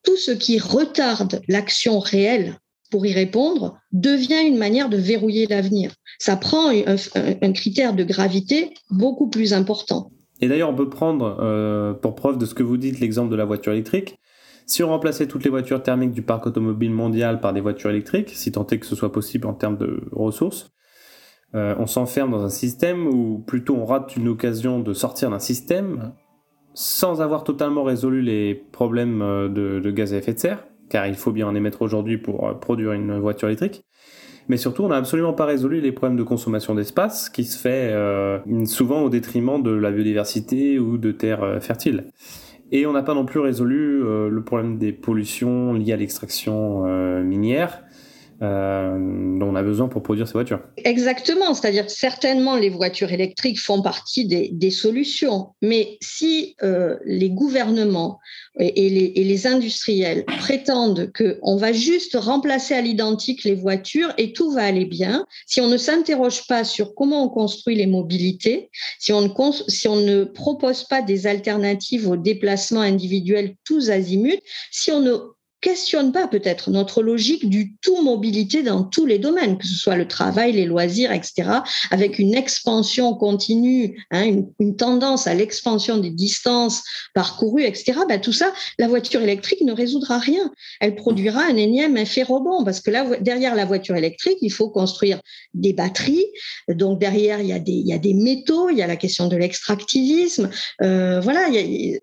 tout 0.03 0.15
ce 0.15 0.31
qui 0.31 0.57
retarde 0.57 1.41
l'action 1.50 2.00
réelle 2.00 2.57
pour 2.91 3.05
y 3.05 3.12
répondre 3.12 3.77
devient 3.91 4.48
une 4.48 4.57
manière 4.57 4.88
de 4.88 4.95
verrouiller 4.95 5.48
l'avenir. 5.48 5.91
Ça 6.17 6.38
prend 6.38 6.69
un, 6.69 7.51
critère 7.51 7.93
de 7.93 8.05
gravité 8.05 8.69
beaucoup 8.89 9.29
plus 9.29 9.51
important. 9.51 10.12
Et 10.39 10.48
d'ailleurs, 10.48 10.69
on 10.69 10.75
peut 10.75 10.89
prendre 10.89 11.38
euh, 11.41 11.93
pour 11.93 12.15
preuve 12.15 12.38
de 12.38 12.45
ce 12.45 12.53
que 12.53 12.63
vous 12.63 12.77
dites 12.77 13.01
l'exemple 13.01 13.31
de 13.31 13.36
la 13.36 13.45
voiture 13.45 13.74
électrique. 13.74 14.17
Si 14.65 14.81
on 14.81 14.88
remplaçait 14.88 15.27
toutes 15.27 15.43
les 15.43 15.50
voitures 15.50 15.83
thermiques 15.83 16.12
du 16.12 16.22
parc 16.22 16.48
automobile 16.48 16.91
mondial 16.91 17.41
par 17.41 17.51
des 17.51 17.60
voitures 17.60 17.89
électriques, 17.89 18.29
si 18.29 18.53
tant 18.53 18.65
est 18.67 18.79
que 18.79 18.86
ce 18.86 18.95
soit 18.95 19.12
possible 19.12 19.45
en 19.48 19.53
termes 19.53 19.77
de 19.77 20.03
ressources, 20.13 20.74
euh, 21.55 21.75
on 21.77 21.86
s'enferme 21.86 22.31
dans 22.31 22.43
un 22.43 22.50
système 22.50 23.07
ou 23.07 23.38
plutôt 23.38 23.75
on 23.75 23.86
rate 23.86 24.15
une 24.15 24.27
occasion 24.27 24.79
de 24.79 24.93
sortir 24.93 25.29
d'un 25.29 25.39
système 25.39 26.13
sans 26.74 27.22
avoir 27.22 27.43
totalement 27.43 27.83
résolu 27.83 28.22
les 28.22 28.55
problèmes 28.55 29.22
euh, 29.22 29.50
de, 29.50 29.91
gaz 29.91 30.13
à 30.13 30.17
effet 30.17 30.33
de 30.33 30.39
serre, 30.39 30.65
car 30.89 31.05
il 31.05 31.13
faut 31.13 31.31
bien 31.31 31.48
en 31.48 31.53
émettre 31.53 31.83
aujourd'hui 31.83 32.17
pour 32.17 32.48
euh, 32.48 32.53
produire 32.53 32.93
une 32.93 33.19
voiture 33.19 33.50
électrique. 33.50 33.86
Mais 34.50 34.57
surtout, 34.57 34.83
on 34.83 34.88
n'a 34.88 34.98
absolument 34.98 35.33
pas 35.33 35.45
résolu 35.45 35.79
les 35.79 35.91
problèmes 35.91 36.17
de 36.17 36.24
consommation 36.24 36.74
d'espace 36.74 37.29
qui 37.29 37.45
se 37.45 37.57
fait 37.57 37.95
souvent 38.65 39.00
au 39.03 39.10
détriment 39.10 39.63
de 39.63 39.72
la 39.72 39.89
biodiversité 39.89 40.79
ou 40.79 40.98
de 40.98 41.13
terres 41.13 41.60
fertiles. 41.62 42.07
Et 42.69 42.86
on 42.86 42.91
n'a 42.91 43.03
pas 43.03 43.13
non 43.13 43.24
plus 43.24 43.39
résolu 43.39 44.01
le 44.01 44.43
problème 44.43 44.77
des 44.77 44.91
pollutions 44.91 45.72
liées 45.72 45.93
à 45.93 45.95
l'extraction 45.95 46.83
minière 47.24 47.86
euh, 48.43 48.97
dont 49.39 49.50
on 49.50 49.55
a 49.55 49.63
besoin 49.63 49.88
pour 49.88 50.03
produire 50.03 50.27
ces 50.27 50.33
voitures. 50.33 50.59
Exactement, 50.77 51.53
c'est-à-dire 51.53 51.89
certainement 51.89 52.57
les 52.57 52.69
voitures 52.69 53.12
électriques 53.12 53.59
font 53.59 53.81
partie 53.81 54.25
des, 54.25 54.71
solutions, 54.71 55.50
mais 55.62 55.97
si 56.01 56.55
euh, 56.63 56.97
les 57.05 57.29
gouvernements 57.29 58.19
et, 58.59 58.89
les, 58.89 59.47
industriels 59.47 60.25
prétendent 60.39 61.12
qu'on 61.13 61.57
va 61.57 61.73
juste 61.73 62.17
remplacer 62.19 62.73
à 62.73 62.81
l'identique 62.81 63.43
les 63.43 63.55
voitures 63.55 64.13
et 64.17 64.33
tout 64.33 64.51
va 64.51 64.63
aller 64.63 64.85
bien, 64.85 65.25
si 65.45 65.62
on 65.62 65.67
ne 65.67 65.77
s'interroge 65.77 66.47
pas 66.47 66.63
sur 66.63 66.95
comment 66.95 67.25
on 67.25 67.29
construit 67.29 67.75
les 67.75 67.88
mobilités, 67.88 68.69
si 69.00 69.13
on 69.13 69.21
ne, 69.21 69.29
si 69.67 69.88
on 69.88 69.97
ne 69.97 70.23
propose 70.23 70.83
pas 70.83 71.01
des 71.01 71.27
alternatives 71.27 72.09
aux 72.09 72.17
déplacements 72.17 72.81
individuels 72.81 73.55
tous 73.63 73.89
azimuts, 73.89 74.41
si 74.71 74.91
on 74.91 75.01
ne 75.01 75.17
questionne 75.63 76.12
pas 76.12 76.27
peut-être 76.27 76.70
notre 76.70 77.01
logique 77.01 77.50
du 77.50 77.75
tout 77.82 78.03
mobilité 78.03 78.62
dans 78.63 78.84
tous 78.84 79.05
les 79.05 79.17
domaines, 79.17 79.58
que 79.58 79.65
ce 79.65 79.75
soit 79.75 79.96
le 79.96 80.08
travail, 80.08 80.51
les 80.51 80.65
loisirs, 80.65 81.12
etc., 81.12 81.50
avec 81.89 82.20
une 82.20 82.36
expansion 82.36 83.15
continue, 83.15 84.05
hein, 84.12 84.43
une, 84.60 84.75
tendance 84.75 85.25
à 85.25 85.34
l'expansion 85.34 85.98
des 85.98 86.10
distances 86.10 86.84
parcourues, 87.13 87.63
etc. 87.63 87.93
Ben, 88.10 88.20
tout 88.20 88.34
ça, 88.34 88.53
la 88.77 88.88
voiture 88.88 89.22
électrique 89.22 89.62
ne 89.62 89.72
résoudra 89.72 90.20
rien. 90.20 90.51
Elle 90.82 90.96
produira 90.96 91.43
un 91.43 91.55
énième 91.55 91.96
effet 91.96 92.24
rebond 92.24 92.65
parce 92.65 92.82
que 92.82 92.91
là, 92.91 93.05
derrière 93.22 93.55
la 93.55 93.65
voiture 93.65 93.96
électrique, 93.96 94.39
il 94.41 94.51
faut 94.51 94.70
construire 94.70 95.22
des 95.53 95.72
batteries. 95.72 96.25
Donc 96.67 97.00
derrière, 97.00 97.39
il 97.39 97.48
y 97.48 97.53
a 97.53 97.60
des, 97.60 97.72
il 97.72 97.88
y 97.88 97.93
a 97.93 97.98
des 97.98 98.13
métaux, 98.13 98.70
il 98.70 98.77
y 98.77 98.82
a 98.82 98.88
la 98.88 98.98
question 98.98 99.27
de 99.27 99.38
l'extractivisme. 99.38 100.50
Euh, 100.82 101.22
voilà, 101.22 101.48
il 101.48 101.55
y 101.55 101.96
a, 101.96 102.00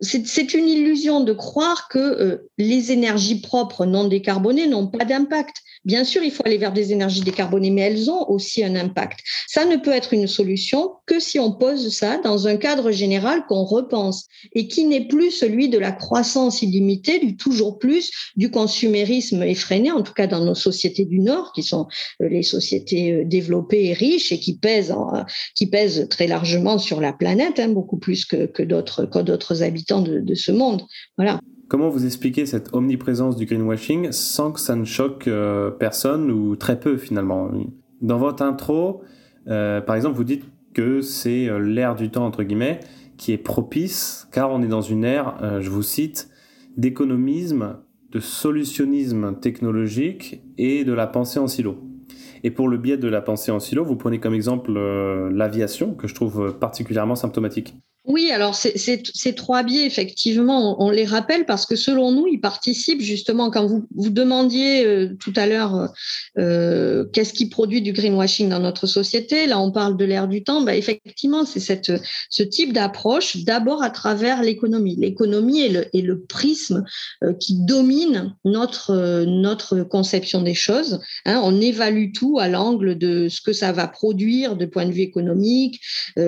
c'est 0.00 0.54
une 0.54 0.68
illusion 0.68 1.20
de 1.20 1.32
croire 1.32 1.88
que 1.88 1.98
euh, 1.98 2.50
les 2.58 2.92
énergies 2.92 3.40
propres 3.40 3.86
non 3.86 4.04
décarbonées 4.04 4.66
n'ont 4.66 4.86
pas 4.86 5.04
d'impact. 5.04 5.62
Bien 5.86 6.02
sûr, 6.02 6.24
il 6.24 6.32
faut 6.32 6.42
aller 6.44 6.58
vers 6.58 6.72
des 6.72 6.92
énergies 6.92 7.20
décarbonées, 7.20 7.70
mais 7.70 7.82
elles 7.82 8.10
ont 8.10 8.28
aussi 8.28 8.64
un 8.64 8.74
impact. 8.74 9.20
Ça 9.46 9.64
ne 9.64 9.76
peut 9.76 9.92
être 9.92 10.12
une 10.12 10.26
solution 10.26 10.94
que 11.06 11.20
si 11.20 11.38
on 11.38 11.52
pose 11.52 11.94
ça 11.94 12.18
dans 12.18 12.48
un 12.48 12.56
cadre 12.56 12.90
général 12.90 13.46
qu'on 13.46 13.62
repense 13.62 14.26
et 14.52 14.66
qui 14.66 14.84
n'est 14.86 15.06
plus 15.06 15.30
celui 15.30 15.68
de 15.68 15.78
la 15.78 15.92
croissance 15.92 16.60
illimitée, 16.60 17.20
du 17.20 17.36
toujours 17.36 17.78
plus, 17.78 18.10
du 18.34 18.50
consumérisme 18.50 19.44
effréné, 19.44 19.92
en 19.92 20.02
tout 20.02 20.12
cas 20.12 20.26
dans 20.26 20.44
nos 20.44 20.56
sociétés 20.56 21.04
du 21.04 21.20
Nord, 21.20 21.52
qui 21.52 21.62
sont 21.62 21.86
euh, 22.20 22.28
les 22.28 22.42
sociétés 22.42 23.12
euh, 23.12 23.24
développées 23.24 23.86
et 23.86 23.92
riches 23.92 24.32
et 24.32 24.40
qui 24.40 24.58
pèsent, 24.58 24.92
qui 25.54 25.68
pèsent 25.68 26.08
très 26.10 26.26
largement 26.26 26.78
sur 26.78 27.00
la 27.00 27.12
planète, 27.12 27.60
hein, 27.60 27.68
beaucoup 27.68 27.98
plus 27.98 28.24
que, 28.24 28.46
que 28.46 28.64
d'autres 28.64 29.62
habitants 29.62 30.02
de, 30.02 30.18
de 30.18 30.34
ce 30.34 30.50
monde. 30.50 30.82
Voilà. 31.16 31.38
Comment 31.68 31.88
vous 31.88 32.06
expliquez 32.06 32.46
cette 32.46 32.72
omniprésence 32.74 33.36
du 33.36 33.44
greenwashing 33.44 34.12
sans 34.12 34.52
que 34.52 34.60
ça 34.60 34.76
ne 34.76 34.84
choque 34.84 35.26
euh, 35.26 35.68
personne 35.72 36.30
ou 36.30 36.54
très 36.54 36.78
peu 36.78 36.96
finalement? 36.96 37.50
Dans 38.00 38.18
votre 38.18 38.44
intro, 38.44 39.02
euh, 39.48 39.80
par 39.80 39.96
exemple, 39.96 40.16
vous 40.16 40.22
dites 40.22 40.44
que 40.74 41.00
c'est 41.00 41.48
euh, 41.48 41.58
l'ère 41.58 41.96
du 41.96 42.08
temps, 42.08 42.24
entre 42.24 42.44
guillemets, 42.44 42.78
qui 43.16 43.32
est 43.32 43.38
propice, 43.38 44.28
car 44.30 44.52
on 44.52 44.62
est 44.62 44.68
dans 44.68 44.80
une 44.80 45.02
ère, 45.02 45.60
je 45.60 45.70
vous 45.70 45.82
cite, 45.82 46.28
d'économisme, 46.76 47.78
de 48.12 48.20
solutionnisme 48.20 49.34
technologique 49.40 50.42
et 50.58 50.84
de 50.84 50.92
la 50.92 51.06
pensée 51.06 51.40
en 51.40 51.48
silo. 51.48 51.78
Et 52.44 52.50
pour 52.50 52.68
le 52.68 52.76
biais 52.76 52.98
de 52.98 53.08
la 53.08 53.22
pensée 53.22 53.50
en 53.50 53.58
silo, 53.58 53.84
vous 53.84 53.96
prenez 53.96 54.20
comme 54.20 54.34
exemple 54.34 54.70
l'aviation, 54.70 55.94
que 55.94 56.06
je 56.06 56.14
trouve 56.14 56.58
particulièrement 56.60 57.16
symptomatique. 57.16 57.74
Oui, 58.06 58.30
alors 58.30 58.54
ces 58.54 59.34
trois 59.34 59.64
biais, 59.64 59.84
effectivement, 59.84 60.80
on, 60.80 60.90
les 60.90 61.04
rappelle 61.04 61.44
parce 61.44 61.66
que 61.66 61.74
selon 61.74 62.12
nous, 62.12 62.28
ils 62.28 62.40
participent 62.40 63.02
justement, 63.02 63.50
quand 63.50 63.66
vous, 63.66 63.88
vous 63.96 64.10
demandiez 64.10 64.86
euh, 64.86 65.16
tout 65.18 65.32
à 65.34 65.48
l'heure 65.48 65.74
euh, 65.74 65.86
euh, 66.38 67.04
qu'est-ce 67.12 67.32
qui 67.32 67.48
produit 67.48 67.82
du 67.82 67.92
greenwashing 67.92 68.48
dans 68.48 68.60
notre 68.60 68.86
société, 68.86 69.48
là 69.48 69.58
on 69.58 69.72
parle 69.72 69.96
de 69.96 70.04
l'ère 70.04 70.28
du 70.28 70.44
temps, 70.44 70.62
bah, 70.62 70.76
effectivement, 70.76 71.44
c'est 71.44 71.58
ce 71.58 72.42
type 72.44 72.72
d'approche 72.72 73.38
d'abord 73.38 73.82
à 73.82 73.90
travers 73.90 74.40
l'économie. 74.40 74.94
L'économie 74.94 75.62
est 75.62 75.70
le, 75.70 75.86
est 75.92 76.02
le 76.02 76.20
prisme 76.20 76.84
qui 77.40 77.56
domine 77.64 78.36
notre, 78.44 79.24
notre 79.24 79.82
conception 79.82 80.42
des 80.42 80.54
choses. 80.54 81.00
Hein. 81.24 81.40
on 81.42 81.60
évalue 81.60 82.12
tout 82.14 82.38
à 82.38 82.48
l'angle 82.48 82.96
de 82.96 83.28
ce 83.28 83.40
que 83.40 83.52
ça 83.52 83.72
va 83.72 83.88
produire 83.88 84.54
de 84.54 84.64
point 84.64 84.86
de 84.86 84.92
vue 84.92 85.00
économique, 85.00 85.80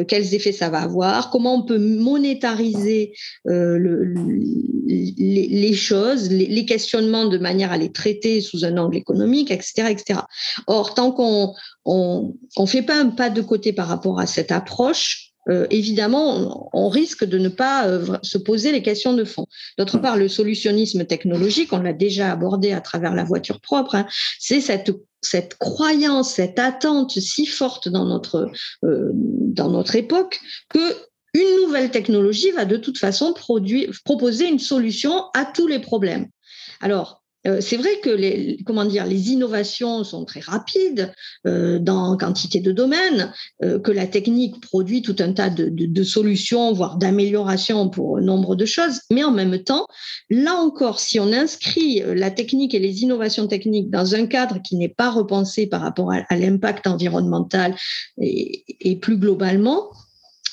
quels 0.08 0.34
effets 0.34 0.52
ça 0.52 0.70
va 0.70 0.80
avoir, 0.80 1.30
comment 1.30 1.54
on 1.54 1.67
peut 1.68 1.78
monétariser 1.78 3.12
euh, 3.46 3.78
les, 4.88 5.74
choses, 5.74 6.30
les, 6.30 6.64
questionnements 6.64 7.26
de 7.26 7.38
manière 7.38 7.70
à 7.70 7.76
les 7.76 7.92
traiter 7.92 8.40
sous 8.40 8.64
un 8.64 8.76
angle 8.78 8.96
économique, 8.96 9.50
etc. 9.50 9.88
etc. 9.90 10.20
Or, 10.66 10.94
tant 10.94 11.12
qu'on 11.12 11.54
on, 11.84 12.66
fait 12.66 12.82
pas 12.82 12.98
un 12.98 13.10
pas 13.10 13.30
de 13.30 13.42
côté 13.42 13.72
par 13.72 13.86
rapport 13.86 14.18
à 14.18 14.26
cette 14.26 14.50
approche, 14.50 15.32
euh, 15.48 15.66
évidemment, 15.70 16.68
on, 16.72 16.88
risque 16.88 17.24
de 17.24 17.38
ne 17.38 17.48
pas 17.48 17.86
euh, 17.86 18.18
se 18.22 18.38
poser 18.38 18.72
les 18.72 18.82
questions 18.82 19.14
de 19.14 19.24
fond. 19.24 19.46
D'autre 19.78 19.98
part, 19.98 20.16
le 20.16 20.28
solutionnisme 20.28 21.04
technologique, 21.04 21.72
on 21.72 21.80
l'a 21.80 21.92
déjà 21.92 22.32
abordé 22.32 22.72
à 22.72 22.80
travers 22.80 23.14
la 23.14 23.24
voiture 23.24 23.60
propre, 23.60 23.94
hein, 23.94 24.06
c'est 24.38 24.60
cette 24.60 24.90
cette 25.20 25.56
croyance, 25.56 26.34
cette 26.34 26.60
attente 26.60 27.18
si 27.18 27.44
forte 27.44 27.88
dans 27.88 28.04
notre, 28.04 28.52
dans 28.82 29.68
notre 29.68 29.96
époque 29.96 30.40
que 30.68 30.94
une 31.34 31.56
nouvelle 31.62 31.90
technologie 31.90 32.50
va 32.50 32.64
de 32.64 32.76
toute 32.76 32.98
façon 32.98 33.32
proposer 33.32 34.48
une 34.48 34.58
solution 34.58 35.24
à 35.34 35.44
tous 35.44 35.66
les 35.66 35.78
problèmes. 35.78 36.28
Alors, 36.80 37.22
euh, 37.46 37.60
c'est 37.60 37.76
vrai 37.76 38.00
que 38.02 38.10
les, 38.10 38.58
innovations 39.30 40.02
sont 40.02 40.24
très 40.24 40.40
rapides 40.40 41.12
euh, 41.46 41.78
dans 41.78 42.16
quantité 42.16 42.60
de 42.60 42.72
domaines, 42.72 43.32
euh, 43.62 43.78
que 43.78 43.92
la 43.92 44.06
technique 44.06 44.60
produit 44.60 45.02
tout 45.02 45.16
un 45.20 45.32
tas 45.32 45.48
de, 45.48 46.02
solutions, 46.02 46.72
voire 46.72 46.96
d'améliorations 46.96 47.88
pour 47.88 48.20
nombre 48.20 48.56
de 48.56 48.64
choses, 48.64 49.00
mais 49.10 49.22
en 49.22 49.30
même 49.30 49.62
temps, 49.62 49.86
là 50.30 50.54
encore, 50.54 51.00
si 51.00 51.20
on 51.20 51.32
inscrit 51.32 52.02
la 52.06 52.30
technique 52.30 52.74
et 52.74 52.78
les 52.78 53.02
innovations 53.02 53.46
techniques 53.46 53.90
dans 53.90 54.14
un 54.14 54.26
cadre 54.26 54.60
qui 54.62 54.76
n'est 54.76 54.88
pas 54.88 55.10
repensé 55.10 55.66
par 55.66 55.80
rapport 55.82 56.12
à, 56.12 56.36
l'impact 56.36 56.86
environnemental 56.86 57.74
et 58.20 58.98
plus 59.00 59.16
globalement, 59.16 59.90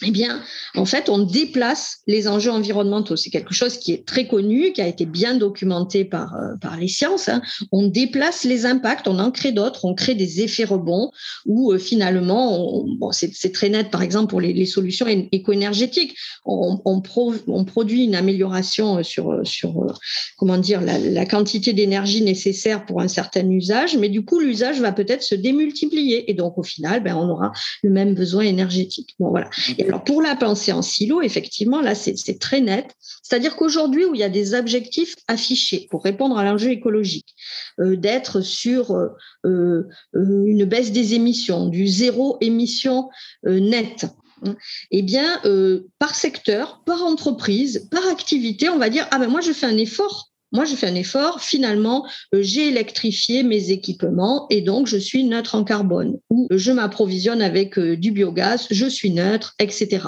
eh 0.01 0.11
bien, 0.11 0.41
en 0.75 0.85
fait, 0.85 1.09
on 1.09 1.19
déplace 1.19 1.99
les 2.07 2.27
enjeux 2.27 2.51
environnementaux. 2.51 3.15
C'est 3.15 3.29
quelque 3.29 3.53
chose 3.53 3.77
qui 3.77 3.93
est 3.93 4.05
très 4.05 4.27
connu, 4.27 4.73
qui 4.73 4.81
a 4.81 4.87
été 4.87 5.05
bien 5.05 5.35
documenté 5.35 6.05
par, 6.05 6.35
euh, 6.35 6.55
par 6.59 6.77
les 6.77 6.87
sciences. 6.87 7.29
Hein. 7.29 7.41
On 7.71 7.87
déplace 7.87 8.43
les 8.43 8.65
impacts, 8.65 9.07
on 9.07 9.19
en 9.19 9.31
crée 9.31 9.51
d'autres, 9.51 9.85
on 9.85 9.93
crée 9.93 10.15
des 10.15 10.41
effets 10.41 10.65
rebonds 10.65 11.11
où 11.45 11.71
euh, 11.71 11.77
finalement, 11.77 12.83
bon, 12.97 13.11
c'est 13.11 13.51
très 13.53 13.69
net, 13.69 13.89
par 13.89 14.01
exemple, 14.01 14.29
pour 14.29 14.41
les, 14.41 14.53
les 14.53 14.65
solutions 14.65 15.07
éco-énergétiques. 15.31 16.15
On, 16.45 16.81
on, 16.85 17.01
on, 17.47 17.65
produit 17.65 18.03
une 18.03 18.15
amélioration 18.15 19.01
sur, 19.03 19.39
sur 19.43 19.97
comment 20.37 20.57
dire, 20.57 20.81
la, 20.81 20.99
la 20.99 21.25
quantité 21.25 21.73
d'énergie 21.73 22.21
nécessaire 22.21 22.85
pour 22.85 23.01
un 23.01 23.07
certain 23.07 23.49
usage, 23.49 23.97
mais 23.97 24.09
du 24.09 24.25
coup, 24.25 24.39
l'usage 24.39 24.79
va 24.81 24.91
peut-être 24.91 25.23
se 25.23 25.35
démultiplier. 25.35 26.29
Et 26.29 26.33
donc, 26.33 26.57
au 26.57 26.63
final, 26.63 27.01
ben, 27.01 27.15
on 27.15 27.29
aura 27.29 27.51
le 27.83 27.89
même 27.89 28.13
besoin 28.13 28.43
énergétique. 28.43 29.15
Bon, 29.19 29.29
voilà 29.29 29.49
alors 29.87 30.03
pour 30.03 30.21
la 30.21 30.35
pensée 30.35 30.71
en 30.71 30.81
silo, 30.81 31.21
effectivement, 31.21 31.81
là, 31.81 31.95
c'est 31.95 32.39
très 32.39 32.61
net. 32.61 32.87
C'est-à-dire 33.23 33.55
qu'aujourd'hui, 33.55 34.05
où 34.05 34.13
il 34.13 34.19
y 34.19 34.23
a 34.23 34.29
des 34.29 34.53
objectifs 34.53 35.15
affichés 35.27 35.87
pour 35.89 36.03
répondre 36.03 36.37
à 36.37 36.43
l'enjeu 36.43 36.71
écologique, 36.71 37.35
euh, 37.79 37.95
d'être 37.95 38.41
sur 38.41 38.91
euh, 38.91 39.09
euh, 39.45 39.87
une 40.13 40.65
baisse 40.65 40.91
des 40.91 41.13
émissions, 41.13 41.67
du 41.67 41.87
zéro 41.87 42.37
émission 42.41 43.09
net, 43.43 44.05
hein, 44.45 44.55
eh 44.91 45.01
bien, 45.01 45.41
par 45.99 46.15
secteur, 46.15 46.81
par 46.85 47.03
entreprise, 47.03 47.87
par 47.91 48.07
activité, 48.07 48.69
on 48.69 48.77
va 48.77 48.89
dire, 48.89 49.07
ah 49.11 49.19
ben 49.19 49.27
moi, 49.27 49.41
je 49.41 49.51
fais 49.51 49.65
un 49.65 49.77
effort 49.77 50.31
Moi, 50.51 50.65
je 50.65 50.75
fais 50.75 50.87
un 50.87 50.95
effort. 50.95 51.41
Finalement, 51.41 52.07
euh, 52.33 52.41
j'ai 52.41 52.67
électrifié 52.67 53.43
mes 53.43 53.71
équipements 53.71 54.45
et 54.49 54.61
donc 54.61 54.87
je 54.87 54.97
suis 54.97 55.23
neutre 55.23 55.55
en 55.55 55.63
carbone. 55.63 56.17
Ou 56.29 56.47
je 56.51 56.71
m'approvisionne 56.71 57.41
avec 57.41 57.77
euh, 57.77 57.97
du 57.97 58.11
biogaz, 58.11 58.67
je 58.71 58.85
suis 58.85 59.11
neutre, 59.11 59.55
etc. 59.59 60.07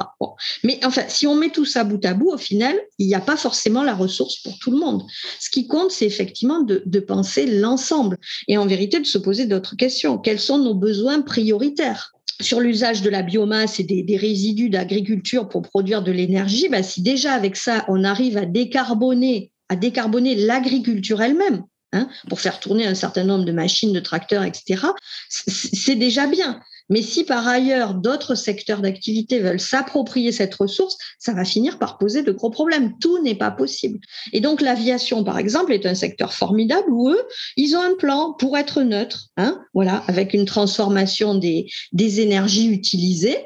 Mais 0.64 0.80
enfin, 0.86 1.04
si 1.08 1.28
on 1.28 1.36
met 1.36 1.50
tout 1.50 1.66
ça 1.66 1.84
bout 1.84 2.04
à 2.06 2.14
bout, 2.14 2.32
au 2.32 2.38
final, 2.38 2.76
il 2.98 3.08
n'y 3.08 3.16
a 3.16 3.22
pas 3.22 3.38
forcément 3.38 3.84
la 3.84 3.96
ressource 3.96 4.38
pour 4.42 4.58
tout 4.60 4.72
le 4.72 4.78
monde. 4.78 5.04
Ce 5.40 5.50
qui 5.50 5.68
compte, 5.68 5.92
c'est 5.92 6.06
effectivement 6.06 6.62
de, 6.62 6.84
de 6.86 7.00
penser 7.00 7.46
l'ensemble 7.46 8.18
et 8.48 8.58
en 8.58 8.68
vérité 8.68 9.00
de 9.00 9.06
se 9.06 9.18
poser 9.18 9.46
d'autres 9.46 9.76
questions. 9.76 10.18
Quels 10.18 10.40
sont 10.40 10.60
nos 10.60 10.76
besoins 10.76 11.22
prioritaires? 11.22 12.14
Sur 12.40 12.60
l'usage 12.60 13.02
de 13.02 13.10
la 13.10 13.24
biomasse 13.24 13.80
et 13.80 13.84
des, 13.84 14.18
résidus 14.18 14.70
d'agriculture 14.70 15.50
pour 15.50 15.64
produire 15.64 16.04
de 16.04 16.12
l'énergie, 16.12 16.70
bah, 16.70 16.84
si 16.84 17.02
déjà 17.02 17.34
avec 17.34 17.56
ça, 17.56 17.84
on 17.88 18.04
arrive 18.04 18.38
à 18.38 18.46
décarboner 18.46 19.52
à 19.70 19.76
décarboner 19.76 20.36
l'agriculture 20.36 21.22
elle-même, 21.22 21.64
hein, 21.94 22.10
pour 22.30 22.42
faire 22.42 22.60
tourner 22.60 22.86
un 22.86 22.96
certain 22.96 23.24
nombre 23.24 23.46
de 23.46 23.52
machines, 23.52 23.94
de 23.94 24.00
tracteurs, 24.00 24.44
etc., 24.44 24.86
c'est 25.30 25.96
déjà 25.96 26.28
bien. 26.28 26.62
Mais 26.90 27.02
si 27.02 27.24
par 27.24 27.48
ailleurs 27.48 27.94
d'autres 27.94 28.36
secteurs 28.36 28.82
d'activité 28.82 29.40
veulent 29.40 29.60
s'approprier 29.60 30.32
cette 30.32 30.56
ressource, 30.56 30.98
ça 31.20 31.34
va 31.34 31.44
finir 31.44 31.80
par 31.80 31.98
poser 31.98 32.24
de 32.24 32.32
gros 32.32 32.50
problèmes. 32.50 32.98
Tout 33.00 33.22
n'est 33.22 33.36
pas 33.36 33.52
possible. 33.52 34.00
Et 34.34 34.40
donc 34.40 34.62
l'aviation, 34.62 35.24
par 35.24 35.38
exemple, 35.38 35.74
est 35.74 35.86
un 35.86 35.96
secteur 35.96 36.34
formidable 36.34 36.90
où 36.90 37.10
eux, 37.10 37.22
ils 37.58 37.76
ont 37.76 37.82
un 37.82 37.96
plan 37.96 38.34
pour 38.34 38.58
être 38.58 38.82
neutre, 38.82 39.28
hein, 39.38 39.62
voilà, 39.74 40.04
avec 40.08 40.34
une 40.34 40.46
transformation 40.46 41.36
des, 41.36 41.68
énergies 41.94 42.68
utilisées. 42.68 43.38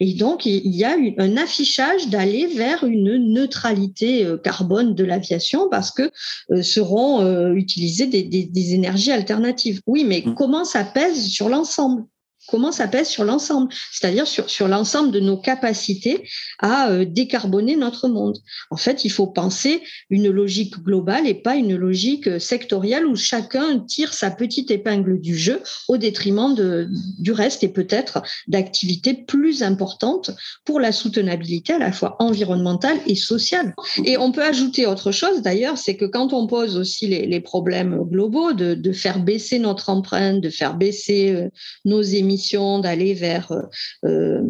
Et 0.00 0.14
donc, 0.14 0.46
il 0.46 0.74
y 0.74 0.84
a 0.84 0.96
un 1.18 1.36
affichage 1.36 2.08
d'aller 2.08 2.46
vers 2.46 2.84
une 2.84 3.32
neutralité 3.32 4.24
euh, 4.24 4.36
carbone 4.36 4.94
de 4.94 5.04
l'aviation 5.04 5.68
parce 5.70 5.90
que 5.90 6.10
euh, 6.50 6.62
seront 6.62 7.22
euh, 7.22 7.54
utilisées 7.54 8.06
des, 8.06 8.74
énergies 8.74 9.12
alternatives. 9.12 9.80
Oui, 9.86 10.04
mais 10.04 10.22
mmh. 10.24 10.34
comment 10.34 10.64
ça 10.64 10.84
pèse 10.84 11.26
sur 11.28 11.48
l'ensemble? 11.48 12.04
Comment 12.48 12.72
ça 12.72 12.88
pèse 12.88 13.08
sur 13.08 13.24
l'ensemble, 13.24 13.72
c'est-à-dire 13.92 14.26
sur, 14.26 14.48
sur 14.48 14.68
l'ensemble 14.68 15.10
de 15.10 15.20
nos 15.20 15.36
capacités 15.36 16.28
à 16.58 16.90
euh, 16.90 17.04
décarboner 17.04 17.76
notre 17.76 18.08
monde. 18.08 18.38
En 18.70 18.76
fait, 18.76 19.04
il 19.04 19.10
faut 19.10 19.26
penser 19.26 19.82
une 20.10 20.30
logique 20.30 20.78
globale 20.82 21.26
et 21.26 21.34
pas 21.34 21.56
une 21.56 21.76
logique 21.76 22.26
euh, 22.26 22.38
sectorielle 22.38 23.06
où 23.06 23.16
chacun 23.16 23.80
tire 23.80 24.12
sa 24.12 24.30
petite 24.30 24.70
épingle 24.70 25.20
du 25.20 25.36
jeu 25.36 25.60
au 25.88 25.96
détriment 25.96 26.54
de, 26.54 26.88
du 27.18 27.32
reste 27.32 27.62
et 27.64 27.68
peut-être 27.68 28.22
d'activités 28.46 29.14
plus 29.14 29.62
importantes 29.62 30.30
pour 30.64 30.80
la 30.80 30.92
soutenabilité 30.92 31.74
à 31.74 31.78
la 31.78 31.92
fois 31.92 32.16
environnementale 32.18 32.98
et 33.06 33.14
sociale. 33.14 33.74
Et 34.04 34.16
on 34.16 34.32
peut 34.32 34.42
ajouter 34.42 34.86
autre 34.86 35.12
chose 35.12 35.42
d'ailleurs, 35.42 35.78
c'est 35.78 35.96
que 35.96 36.04
quand 36.04 36.32
on 36.32 36.46
pose 36.46 36.76
aussi 36.76 37.06
les, 37.06 37.38
problèmes 37.38 38.02
globaux 38.02 38.52
de, 38.52 38.74
de, 38.74 38.92
faire 38.92 39.20
baisser 39.20 39.60
notre 39.60 39.90
empreinte, 39.90 40.40
de 40.40 40.50
faire 40.50 40.74
baisser 40.74 41.30
euh, 41.30 41.48
nos 41.84 42.02
émissions, 42.02 42.37
d'aller 42.80 43.14
vers 43.14 43.52
euh, 43.52 43.62
euh, 44.04 44.40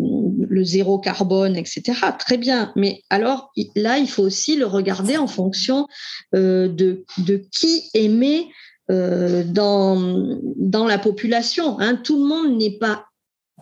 le 0.49 0.65
zéro 0.65 0.99
carbone, 0.99 1.57
etc. 1.57 1.83
Très 2.19 2.37
bien. 2.37 2.73
Mais 2.77 3.03
alors 3.11 3.51
là, 3.75 3.99
il 3.99 4.09
faut 4.09 4.23
aussi 4.23 4.57
le 4.57 4.67
regarder 4.67 5.17
en 5.17 5.27
fonction 5.27 5.87
euh, 6.35 6.69
de, 6.69 7.05
qui 7.51 7.83
émet 7.95 8.47
dans, 8.91 10.41
dans 10.57 10.87
la 10.87 10.97
population. 10.97 11.79
Hein. 11.79 11.97
Tout 11.97 12.23
le 12.23 12.27
monde 12.27 12.57
n'est 12.57 12.79
pas 12.79 13.08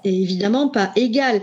évidemment 0.04 0.68
pas 0.68 0.92
égal. 0.96 1.42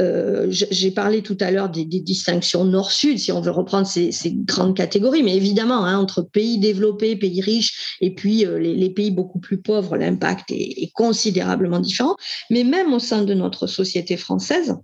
Euh, 0.00 0.46
j'ai 0.50 0.90
parlé 0.90 1.22
tout 1.22 1.36
à 1.40 1.50
l'heure 1.50 1.68
des, 1.68 1.84
distinctions 1.84 2.64
nord-sud, 2.64 3.18
si 3.18 3.30
on 3.32 3.40
veut 3.40 3.50
reprendre 3.50 3.86
ces, 3.86 4.12
grandes 4.24 4.76
catégories, 4.76 5.22
mais 5.22 5.36
évidemment, 5.36 5.84
hein, 5.84 5.98
entre 5.98 6.22
pays 6.22 6.58
développés, 6.58 7.16
pays 7.16 7.40
riches, 7.40 7.96
et 8.00 8.14
puis 8.14 8.44
euh, 8.44 8.58
les, 8.58 8.90
pays 8.90 9.10
beaucoup 9.10 9.38
plus 9.38 9.58
pauvres, 9.58 9.96
l'impact 9.96 10.50
est, 10.50 10.90
considérablement 10.94 11.80
différent. 11.80 12.16
Mais 12.50 12.64
même 12.64 12.92
au 12.92 12.98
sein 12.98 13.22
de 13.22 13.34
notre 13.34 13.66
société 13.66 14.16
française, 14.16 14.74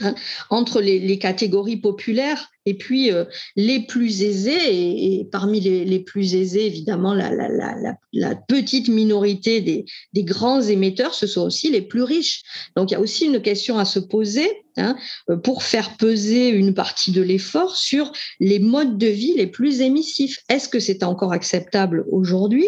hein, 0.00 0.14
entre 0.50 0.80
les, 0.80 1.18
catégories 1.18 1.76
populaires 1.76 2.48
et 2.64 2.74
puis 2.74 3.12
euh, 3.12 3.24
les 3.56 3.80
plus 3.80 4.22
aisés, 4.22 5.18
et, 5.20 5.24
parmi 5.30 5.60
les, 5.60 6.00
plus 6.00 6.34
aisés, 6.34 6.66
évidemment, 6.66 7.14
la, 7.14 8.34
petite 8.48 8.88
minorité 8.88 9.60
des, 9.60 9.84
grands 10.24 10.62
émetteurs, 10.62 11.14
ce 11.14 11.26
sont 11.26 11.42
aussi 11.42 11.70
les 11.70 11.82
plus 11.82 12.02
riches. 12.02 12.42
Donc 12.76 12.90
il 12.90 12.94
y 12.94 12.96
a 12.96 13.00
aussi 13.00 13.26
une 13.26 13.42
question 13.42 13.78
à 13.78 13.84
se 13.84 13.98
poser 13.98 14.61
Hein, 14.78 14.96
euh, 15.28 15.36
pour 15.36 15.62
faire 15.64 15.98
peser 15.98 16.48
une 16.48 16.72
partie 16.72 17.12
de 17.12 17.20
l'effort 17.20 17.76
sur 17.76 18.10
les 18.40 18.58
modes 18.58 18.96
de 18.96 19.06
vie 19.06 19.34
les 19.36 19.46
plus 19.46 19.82
émissifs. 19.82 20.38
Est-ce 20.48 20.66
que 20.66 20.80
c'est 20.80 21.02
encore 21.02 21.34
acceptable 21.34 22.06
aujourd'hui 22.10 22.66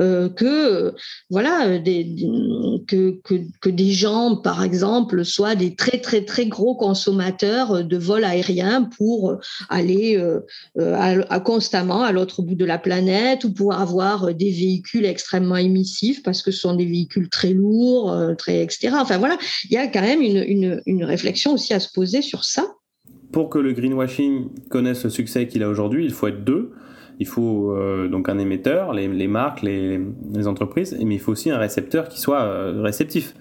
euh, 0.00 0.28
que 0.28 0.92
voilà 1.30 1.78
des, 1.78 2.12
que, 2.88 3.20
que, 3.22 3.68
des 3.68 3.92
gens, 3.92 4.34
par 4.34 4.64
exemple, 4.64 5.24
soient 5.24 5.54
des 5.54 5.76
très 5.76 6.00
très 6.00 6.24
très 6.24 6.46
gros 6.46 6.74
consommateurs 6.74 7.84
de 7.84 7.96
vols 7.96 8.24
aériens 8.24 8.90
pour 8.96 9.36
aller 9.68 10.16
euh, 10.76 11.22
constamment 11.44 12.02
à 12.02 12.10
l'autre 12.10 12.42
bout 12.42 12.56
de 12.56 12.64
la 12.64 12.78
planète 12.78 13.44
ou 13.44 13.52
pour 13.52 13.74
avoir 13.74 14.34
des 14.34 14.50
véhicules 14.50 15.04
extrêmement 15.04 15.56
émissifs 15.56 16.20
parce 16.24 16.42
que 16.42 16.50
ce 16.50 16.58
sont 16.58 16.74
des 16.74 16.86
véhicules 16.86 17.28
très 17.28 17.52
lourds, 17.52 18.12
très 18.38 18.60
etc. 18.60 18.94
Enfin 18.94 19.18
voilà, 19.18 19.38
il 19.66 19.72
y 19.72 19.76
a 19.76 19.86
quand 19.86 20.02
même 20.02 20.20
une, 20.20 20.42
une, 20.42 20.82
une 20.86 21.04
réflexion 21.04 21.43
aussi 21.52 21.74
à 21.74 21.80
se 21.80 21.92
poser 21.92 22.22
sur 22.22 22.44
ça. 22.44 22.66
Pour 23.32 23.50
que 23.50 23.58
le 23.58 23.72
greenwashing 23.72 24.48
connaisse 24.70 25.04
le 25.04 25.10
succès 25.10 25.46
qu'il 25.46 25.62
a 25.62 25.68
aujourd'hui, 25.68 26.04
il 26.04 26.12
faut 26.12 26.28
être 26.28 26.44
deux. 26.44 26.72
Il 27.20 27.26
faut 27.26 27.72
euh, 27.72 28.08
donc 28.08 28.28
un 28.28 28.38
émetteur, 28.38 28.92
les, 28.92 29.28
marques, 29.28 29.62
les, 29.62 30.00
entreprises, 30.46 30.96
mais 31.04 31.14
il 31.14 31.20
faut 31.20 31.32
aussi 31.32 31.50
un 31.50 31.58
récepteur 31.58 32.08
qui 32.08 32.20
soit 32.20 32.42
euh, 32.42 32.82
réceptif. 32.82 33.34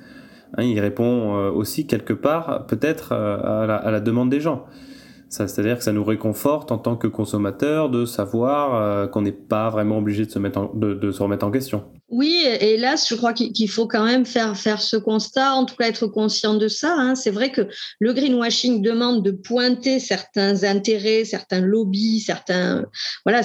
Hein, 0.57 0.63
il 0.63 0.79
répond 0.79 1.35
euh, 1.35 1.49
aussi 1.49 1.87
quelque 1.87 2.13
part 2.13 2.67
peut-être 2.67 3.13
à, 3.13 3.91
la 3.91 3.99
demande 3.99 4.29
des 4.29 4.39
gens. 4.39 4.65
C'est-à-dire 5.33 5.77
que 5.77 5.83
ça 5.83 5.91
nous 5.91 6.03
réconforte 6.03 6.71
en 6.71 6.77
tant 6.77 6.95
que 6.95 7.07
consommateur 7.07 7.89
de 7.89 8.05
savoir 8.05 8.75
euh, 8.75 9.07
qu'on 9.07 9.21
n'est 9.21 9.31
pas 9.31 9.69
vraiment 9.69 9.97
obligé 9.97 10.25
de 10.25 10.31
se, 10.31 11.23
remettre 11.23 11.45
en 11.45 11.51
question. 11.51 11.83
Oui, 12.09 12.45
et 12.59 12.77
là, 12.77 12.95
je 12.95 13.15
crois 13.15 13.33
qu'il 13.33 13.69
faut 13.69 13.87
quand 13.87 14.05
même 14.05 14.25
faire, 14.25 14.55
faire 14.55 14.81
ce 14.81 14.95
constat, 14.95 15.53
en 15.53 15.65
tout 15.65 15.75
cas 15.75 15.87
être 15.87 16.05
conscient 16.05 16.53
de 16.53 16.67
ça. 16.67 16.95
Hein. 16.97 17.15
C'est 17.15 17.31
vrai 17.31 17.51
que 17.51 17.67
le 17.99 18.13
greenwashing 18.13 18.81
demande 18.83 19.23
de 19.23 19.31
pointer 19.31 19.99
certains 19.99 20.63
intérêts, 20.63 21.25
certains 21.25 21.61
lobbies, 21.61 22.19
certains, 22.19 22.85
voilà, 23.25 23.41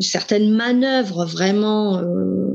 certaines 0.00 0.54
manœuvres 0.54 1.26
vraiment 1.26 1.98
euh, 1.98 2.54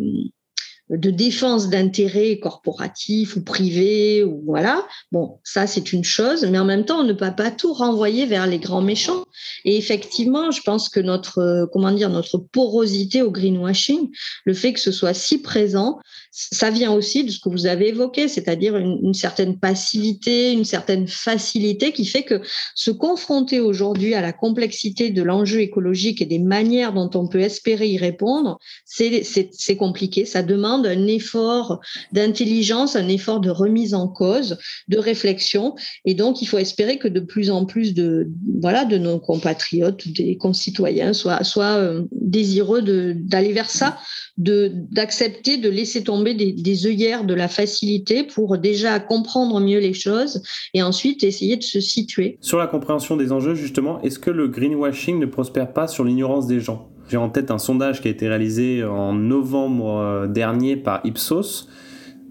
de 0.98 1.10
défense 1.10 1.70
d'intérêts 1.70 2.40
corporatifs 2.40 3.36
ou 3.36 3.44
privés 3.44 4.24
ou 4.24 4.42
voilà. 4.46 4.86
Bon, 5.12 5.40
ça 5.44 5.68
c'est 5.68 5.94
une 5.94 6.04
chose, 6.04 6.46
mais 6.46 6.60
en 6.60 6.66
même 6.66 6.86
temps 6.86 7.00
on 7.00 7.04
ne 7.04 7.14
peut 7.14 7.36
pas 7.36 7.52
tout 7.52 7.74
renvoyer 7.74 8.26
vers 8.26 8.48
les 8.48 8.60
grands 8.60 8.82
méchants. 8.82 9.26
Et 9.66 9.78
effectivement, 9.78 10.52
je 10.52 10.62
pense 10.62 10.90
que 10.90 11.00
notre 11.00 11.40
euh, 11.40 11.66
comment 11.72 11.92
dire 11.92 12.10
notre 12.10 12.38
porosité 12.38 13.22
au 13.22 13.32
greenwashing, 13.32 14.10
le 14.46 14.54
fait 14.54 14.74
que 14.74 14.80
ce 14.80 14.92
soit 14.92 15.14
si 15.14 15.42
présent, 15.42 16.00
ça 16.36 16.72
vient 16.72 16.92
aussi 16.92 17.24
de 17.24 17.30
ce 17.30 17.40
que 17.40 17.50
vous 17.50 17.68
avez 17.68 17.90
évoqué, 17.90 18.28
c'est-à-dire 18.28 18.76
une, 18.76 19.14
certaine 19.14 19.60
passivité, 19.60 20.52
une 20.52 20.66
certaine 20.66 21.08
facilité 21.08 21.92
qui 21.92 22.06
fait 22.06 22.24
que 22.24 22.42
se 22.74 22.90
confronter 22.90 23.60
aujourd'hui 23.60 24.16
à 24.16 24.22
la 24.22 24.34
complexité 24.34 25.12
de 25.12 25.22
l'enjeu 25.22 25.60
écologique 25.60 26.24
et 26.24 26.26
des 26.26 26.40
manières 26.40 26.92
dont 26.92 27.10
on 27.14 27.28
peut 27.28 27.42
espérer 27.42 27.88
y 27.88 28.00
répondre, 28.00 28.58
c'est 28.86 29.78
compliqué. 29.78 30.26
Ça 30.26 30.42
demande 30.42 30.83
un 30.86 31.08
effort 31.08 31.80
d'intelligence, 32.12 32.96
un 32.96 33.08
effort 33.08 33.40
de 33.40 33.50
remise 33.50 33.94
en 33.94 34.08
cause, 34.08 34.58
de 34.88 34.98
réflexion. 34.98 35.76
Et 36.06 36.14
donc, 36.14 36.42
il 36.42 36.46
faut 36.46 36.58
espérer 36.58 36.98
que 36.98 37.08
de 37.08 37.20
plus 37.20 37.50
en 37.50 37.66
plus 37.66 37.94
de, 37.94 38.30
voilà, 38.62 38.86
de 38.86 38.98
nos 38.98 39.20
compatriotes, 39.20 40.08
des 40.08 40.38
concitoyens 40.38 41.14
soient, 41.14 41.42
euh, 41.78 42.04
désireux 42.12 42.82
d'aller 42.82 43.54
vers 43.54 43.70
ça, 43.70 43.98
d'accepter 44.38 45.58
de, 45.58 45.64
de 45.64 45.70
laisser 45.70 46.04
tomber 46.04 46.34
des, 46.34 46.88
œillères 46.88 47.24
de 47.24 47.34
la 47.34 47.48
facilité 47.48 48.24
pour 48.24 48.58
déjà 48.58 49.00
comprendre 49.00 49.60
mieux 49.60 49.80
les 49.80 49.94
choses 49.94 50.42
et 50.74 50.82
ensuite 50.82 51.24
essayer 51.24 51.58
de 51.58 51.64
se 51.64 51.80
situer. 51.80 52.38
Sur 52.42 52.58
la 52.58 52.68
compréhension 52.68 53.16
des 53.16 53.32
enjeux, 53.32 53.56
justement, 53.56 54.02
est-ce 54.02 54.20
que 54.20 54.32
le 54.32 54.48
greenwashing 54.48 55.20
ne 55.20 55.26
prospère 55.26 55.72
pas 55.72 55.88
sur 55.88 56.04
l'ignorance 56.04 56.48
des 56.48 56.60
gens? 56.60 56.93
J'ai 57.14 57.18
en 57.18 57.30
tête 57.30 57.52
un 57.52 57.60
sondage 57.60 58.02
qui 58.02 58.08
a 58.08 58.12
été 58.12 58.28
réalisé 58.28 58.84
en 58.84 59.14
novembre 59.14 60.00
euh, 60.00 60.28
dernier 60.28 60.76
par 60.76 61.06
Ipsos 61.06 61.70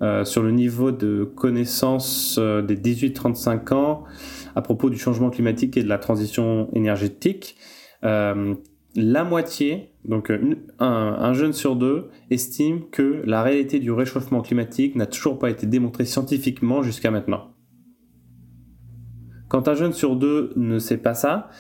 euh, 0.03 0.25
sur 0.25 0.42
le 0.42 0.51
niveau 0.51 0.90
de 0.90 1.23
connaissance 1.23 2.35
euh, 2.40 2.62
des 2.62 2.77
18-35 2.77 3.75
ans 3.75 4.03
à 4.57 4.61
propos 4.61 4.90
du 4.90 4.99
changement 4.99 5.31
climatique 5.31 5.77
et 5.77 5.85
de 5.85 5.88
la 5.88 5.99
transition 5.99 6.68
énergétique 6.75 7.57
la 8.03 9.25
moitié, 9.25 9.92
donc 10.05 10.33
un, 10.81 11.33
jeune 11.33 11.53
sur 11.53 11.77
deux, 11.77 12.09
estime 12.31 12.90
que 12.90 13.23
la 13.25 13.42
réalité 13.42 13.79
du 13.79 13.92
réchauffement 13.92 14.42
climatique 14.42 14.97
n'a 14.97 15.07
toujours 15.07 15.38
pas 15.38 15.49
été 15.49 15.66
démontrée 15.66 16.05
scientifiquement 16.05 16.83
jusqu'à 16.83 17.12
maintenant. 17.12 17.53
Quand 19.49 19.68
un 19.68 19.75
jeune 19.75 19.92
sur 19.92 20.16
deux 20.16 20.53
ne 20.57 20.79
sait 20.79 20.97
pas 20.97 21.14
ça, 21.14 21.51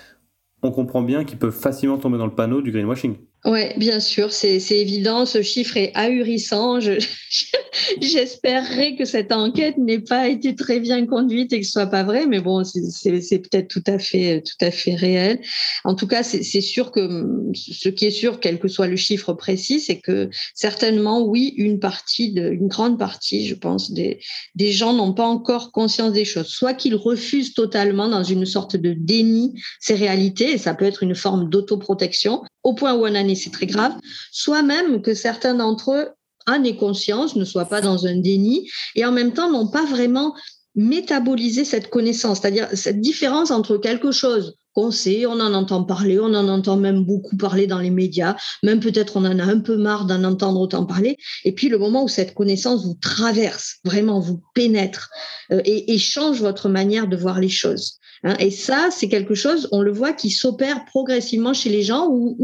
on 0.62 0.70
comprend 0.70 1.02
bien 1.02 1.24
qu'ils 1.24 1.38
peuvent 1.38 1.52
facilement 1.52 1.98
tomber 1.98 2.18
dans 2.18 2.26
le 2.26 2.34
panneau 2.34 2.62
du 2.62 2.72
greenwashing. 2.72 3.16
Oui, 3.44 3.76
bien 3.76 3.98
sûr, 3.98 4.32
c'est 4.32 4.60
évident. 4.70 5.26
Ce 5.26 5.42
chiffre 5.42 5.76
est 5.76 5.90
ahurissant. 5.94 6.78
J'espérerais 8.00 8.94
que 8.94 9.04
cette 9.04 9.32
enquête 9.32 9.78
n'ait 9.78 9.98
pas 9.98 10.28
été 10.28 10.54
très 10.54 10.78
bien 10.78 11.06
conduite 11.06 11.52
et 11.52 11.58
que 11.58 11.66
ce 11.66 11.72
soit 11.72 11.86
pas 11.86 12.04
vrai, 12.04 12.26
mais 12.26 12.38
bon, 12.38 12.62
c'est 12.62 13.38
peut-être 13.40 13.66
tout 13.66 13.82
à 13.88 13.98
fait, 13.98 14.42
tout 14.42 14.64
à 14.64 14.70
fait 14.70 14.94
réel. 14.94 15.40
En 15.82 15.96
tout 15.96 16.06
cas, 16.06 16.22
c'est 16.22 16.60
sûr 16.60 16.92
que 16.92 17.26
ce 17.54 17.88
qui 17.88 18.06
est 18.06 18.10
sûr, 18.12 18.38
quel 18.38 18.60
que 18.60 18.68
soit 18.68 18.86
le 18.86 18.96
chiffre 18.96 19.32
précis, 19.32 19.80
c'est 19.80 19.98
que 19.98 20.30
certainement, 20.54 21.22
oui, 21.22 21.52
une 21.56 21.80
partie, 21.80 22.32
de, 22.32 22.48
une 22.48 22.68
grande 22.68 22.96
partie, 22.96 23.48
je 23.48 23.56
pense, 23.56 23.90
des, 23.90 24.20
des 24.54 24.70
gens 24.70 24.92
n'ont 24.92 25.14
pas 25.14 25.26
encore 25.26 25.72
conscience 25.72 26.12
des 26.12 26.24
choses. 26.24 26.46
Soit 26.46 26.74
qu'ils 26.74 26.94
refusent 26.94 27.54
totalement 27.54 28.08
dans 28.08 28.22
une 28.22 28.46
sorte 28.46 28.76
de 28.76 28.92
déni 28.92 29.54
ces 29.80 29.94
réalités, 29.94 30.52
et 30.52 30.58
ça 30.58 30.74
peut 30.74 30.84
être 30.84 31.02
une 31.02 31.16
forme 31.16 31.50
d'autoprotection, 31.50 32.42
au 32.64 32.74
point 32.74 32.94
où 32.94 33.06
on 33.06 33.10
en 33.10 33.28
est, 33.28 33.34
c'est 33.34 33.50
très 33.50 33.66
grave, 33.66 33.94
soit 34.30 34.62
même 34.62 35.02
que 35.02 35.14
certains 35.14 35.54
d'entre 35.54 35.92
eux 35.92 36.08
en 36.46 36.64
aient 36.64 36.76
conscience, 36.76 37.36
ne 37.36 37.44
soient 37.44 37.66
pas 37.66 37.80
dans 37.80 38.06
un 38.06 38.16
déni, 38.16 38.68
et 38.94 39.04
en 39.04 39.12
même 39.12 39.32
temps 39.32 39.50
n'ont 39.50 39.68
pas 39.68 39.84
vraiment 39.84 40.34
métaboliser 40.74 41.64
cette 41.64 41.90
connaissance, 41.90 42.40
c'est-à-dire 42.40 42.68
cette 42.72 43.00
différence 43.00 43.50
entre 43.50 43.76
quelque 43.76 44.10
chose 44.10 44.56
qu'on 44.74 44.90
sait, 44.90 45.26
on 45.26 45.32
en 45.32 45.52
entend 45.52 45.84
parler, 45.84 46.18
on 46.18 46.32
en 46.34 46.48
entend 46.48 46.78
même 46.78 47.04
beaucoup 47.04 47.36
parler 47.36 47.66
dans 47.66 47.78
les 47.78 47.90
médias, 47.90 48.36
même 48.62 48.80
peut-être 48.80 49.18
on 49.18 49.24
en 49.26 49.38
a 49.38 49.44
un 49.44 49.60
peu 49.60 49.76
marre 49.76 50.06
d'en 50.06 50.24
entendre 50.24 50.58
autant 50.60 50.86
parler, 50.86 51.18
et 51.44 51.52
puis 51.52 51.68
le 51.68 51.76
moment 51.76 52.04
où 52.04 52.08
cette 52.08 52.32
connaissance 52.32 52.86
vous 52.86 52.96
traverse, 53.00 53.76
vraiment 53.84 54.18
vous 54.18 54.42
pénètre 54.54 55.10
euh, 55.52 55.60
et 55.64 55.98
change 55.98 56.40
votre 56.40 56.70
manière 56.70 57.06
de 57.06 57.16
voir 57.16 57.38
les 57.38 57.50
choses. 57.50 57.98
Hein. 58.24 58.34
et 58.38 58.50
ça, 58.50 58.88
c'est 58.90 59.08
quelque 59.08 59.34
chose, 59.34 59.68
on 59.72 59.80
le 59.80 59.92
voit, 59.92 60.12
qui 60.12 60.30
s'opère 60.30 60.84
progressivement 60.84 61.54
chez 61.54 61.70
les 61.70 61.82
gens 61.82 62.08
ou, 62.08 62.36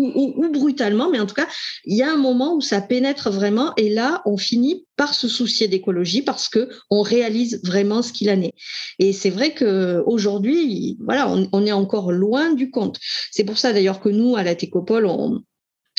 brutalement, 0.52 1.10
mais 1.10 1.20
en 1.20 1.26
tout 1.26 1.34
cas, 1.34 1.46
il 1.84 1.96
y 1.96 2.02
a 2.02 2.12
un 2.12 2.16
moment 2.16 2.54
où 2.54 2.60
ça 2.60 2.80
pénètre 2.80 3.30
vraiment, 3.30 3.72
et 3.76 3.90
là, 3.90 4.22
on 4.24 4.36
finit 4.36 4.86
par 4.96 5.14
se 5.14 5.28
soucier 5.28 5.68
d'écologie 5.68 6.22
parce 6.22 6.48
que 6.48 6.68
on 6.90 7.02
réalise 7.02 7.60
vraiment 7.64 8.02
ce 8.02 8.12
qu'il 8.12 8.30
en 8.30 8.40
est. 8.40 8.54
Et 8.98 9.12
c'est 9.12 9.30
vrai 9.30 9.54
que 9.54 10.02
aujourd'hui, 10.06 10.98
voilà, 11.00 11.30
on, 11.30 11.48
on, 11.52 11.64
est 11.66 11.72
encore 11.72 12.10
loin 12.10 12.52
du 12.52 12.70
compte. 12.70 12.98
C'est 13.30 13.44
pour 13.44 13.58
ça 13.58 13.72
d'ailleurs 13.72 14.00
que 14.00 14.08
nous, 14.08 14.36
à 14.36 14.42
la 14.42 14.56
Técopole, 14.56 15.06
on, 15.06 15.42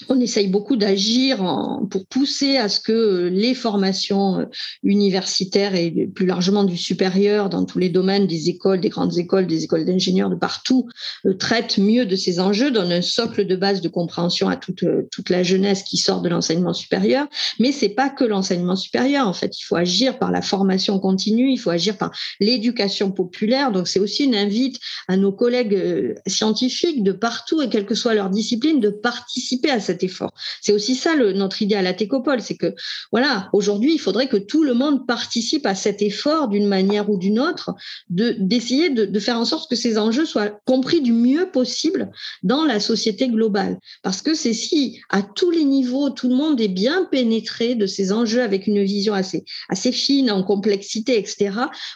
on 0.07 0.19
essaye 0.19 0.47
beaucoup 0.47 0.77
d'agir 0.77 1.43
pour 1.89 2.05
pousser 2.05 2.57
à 2.57 2.69
ce 2.69 2.79
que 2.79 3.29
les 3.31 3.53
formations 3.53 4.39
euh, 4.39 4.45
universitaires 4.83 5.75
et 5.75 6.07
plus 6.13 6.25
largement 6.25 6.63
du 6.63 6.77
supérieur 6.77 7.49
dans 7.49 7.65
tous 7.65 7.79
les 7.79 7.89
domaines 7.89 8.27
des 8.27 8.49
écoles, 8.49 8.79
des 8.79 8.89
grandes 8.89 9.17
écoles, 9.17 9.47
des 9.47 9.63
écoles 9.65 9.85
d'ingénieurs 9.85 10.29
de 10.29 10.35
partout 10.35 10.87
euh, 11.25 11.33
traitent 11.33 11.77
mieux 11.77 12.05
de 12.05 12.15
ces 12.15 12.39
enjeux, 12.39 12.71
donnent 12.71 12.91
un 12.91 13.01
socle 13.01 13.45
de 13.45 13.55
base 13.55 13.81
de 13.81 13.89
compréhension 13.89 14.47
à 14.47 14.55
toute, 14.55 14.83
euh, 14.83 15.07
toute 15.11 15.29
la 15.29 15.43
jeunesse 15.43 15.83
qui 15.83 15.97
sort 15.97 16.21
de 16.21 16.29
l'enseignement 16.29 16.73
supérieur. 16.73 17.27
Mais 17.59 17.71
c'est 17.71 17.89
pas 17.89 18.09
que 18.09 18.23
l'enseignement 18.23 18.75
supérieur. 18.75 19.27
En 19.27 19.33
fait, 19.33 19.59
il 19.59 19.63
faut 19.63 19.75
agir 19.75 20.17
par 20.17 20.31
la 20.31 20.41
formation 20.41 20.99
continue, 20.99 21.51
il 21.51 21.57
faut 21.57 21.71
agir 21.71 21.97
par 21.97 22.11
l'éducation 22.39 23.11
populaire. 23.11 23.71
Donc 23.71 23.87
c'est 23.87 23.99
aussi 23.99 24.25
une 24.25 24.35
invite 24.35 24.79
à 25.07 25.17
nos 25.17 25.31
collègues 25.31 26.15
scientifiques 26.25 27.03
de 27.03 27.11
partout 27.11 27.61
et 27.61 27.69
quelle 27.69 27.85
que 27.85 27.95
soit 27.95 28.13
leur 28.13 28.29
discipline 28.29 28.79
de 28.79 28.89
participer 28.89 29.71
à 29.71 29.79
cet 29.89 30.03
effort. 30.03 30.33
C'est 30.61 30.71
aussi 30.71 30.95
ça 30.95 31.15
le, 31.15 31.33
notre 31.33 31.61
idée 31.61 31.75
à 31.75 31.81
la 31.81 31.93
Técopole, 31.93 32.41
c'est 32.41 32.55
que 32.55 32.75
voilà, 33.11 33.49
aujourd'hui, 33.53 33.93
il 33.93 33.99
faudrait 33.99 34.27
que 34.27 34.37
tout 34.37 34.63
le 34.63 34.75
monde 34.75 35.07
participe 35.07 35.65
à 35.65 35.73
cet 35.73 36.01
effort 36.01 36.47
d'une 36.47 36.67
manière 36.67 37.09
ou 37.09 37.17
d'une 37.17 37.39
autre, 37.39 37.73
de 38.09 38.35
d'essayer 38.37 38.89
de, 38.89 39.05
de, 39.05 39.19
faire 39.19 39.39
en 39.39 39.45
sorte 39.45 39.69
que 39.69 39.75
ces 39.75 39.97
enjeux 39.97 40.25
soient 40.25 40.51
compris 40.65 41.01
du 41.01 41.11
mieux 41.11 41.49
possible 41.49 42.11
dans 42.43 42.65
la 42.65 42.79
société 42.79 43.27
globale. 43.27 43.79
Parce 44.03 44.21
que 44.21 44.33
c'est 44.35 44.53
si 44.53 45.01
à 45.09 45.21
tous 45.23 45.49
les 45.49 45.65
niveaux, 45.65 46.09
tout 46.11 46.29
le 46.29 46.35
monde 46.35 46.61
est 46.61 46.75
bien 46.83 47.07
pénétré 47.11 47.75
de 47.75 47.87
ces 47.87 48.11
enjeux 48.11 48.43
avec 48.43 48.67
une 48.67 48.83
vision 48.83 49.13
assez 49.13 49.43
assez 49.69 49.91
fine 49.91 50.29
en 50.31 50.43
complexité, 50.43 51.17
etc., 51.17 51.51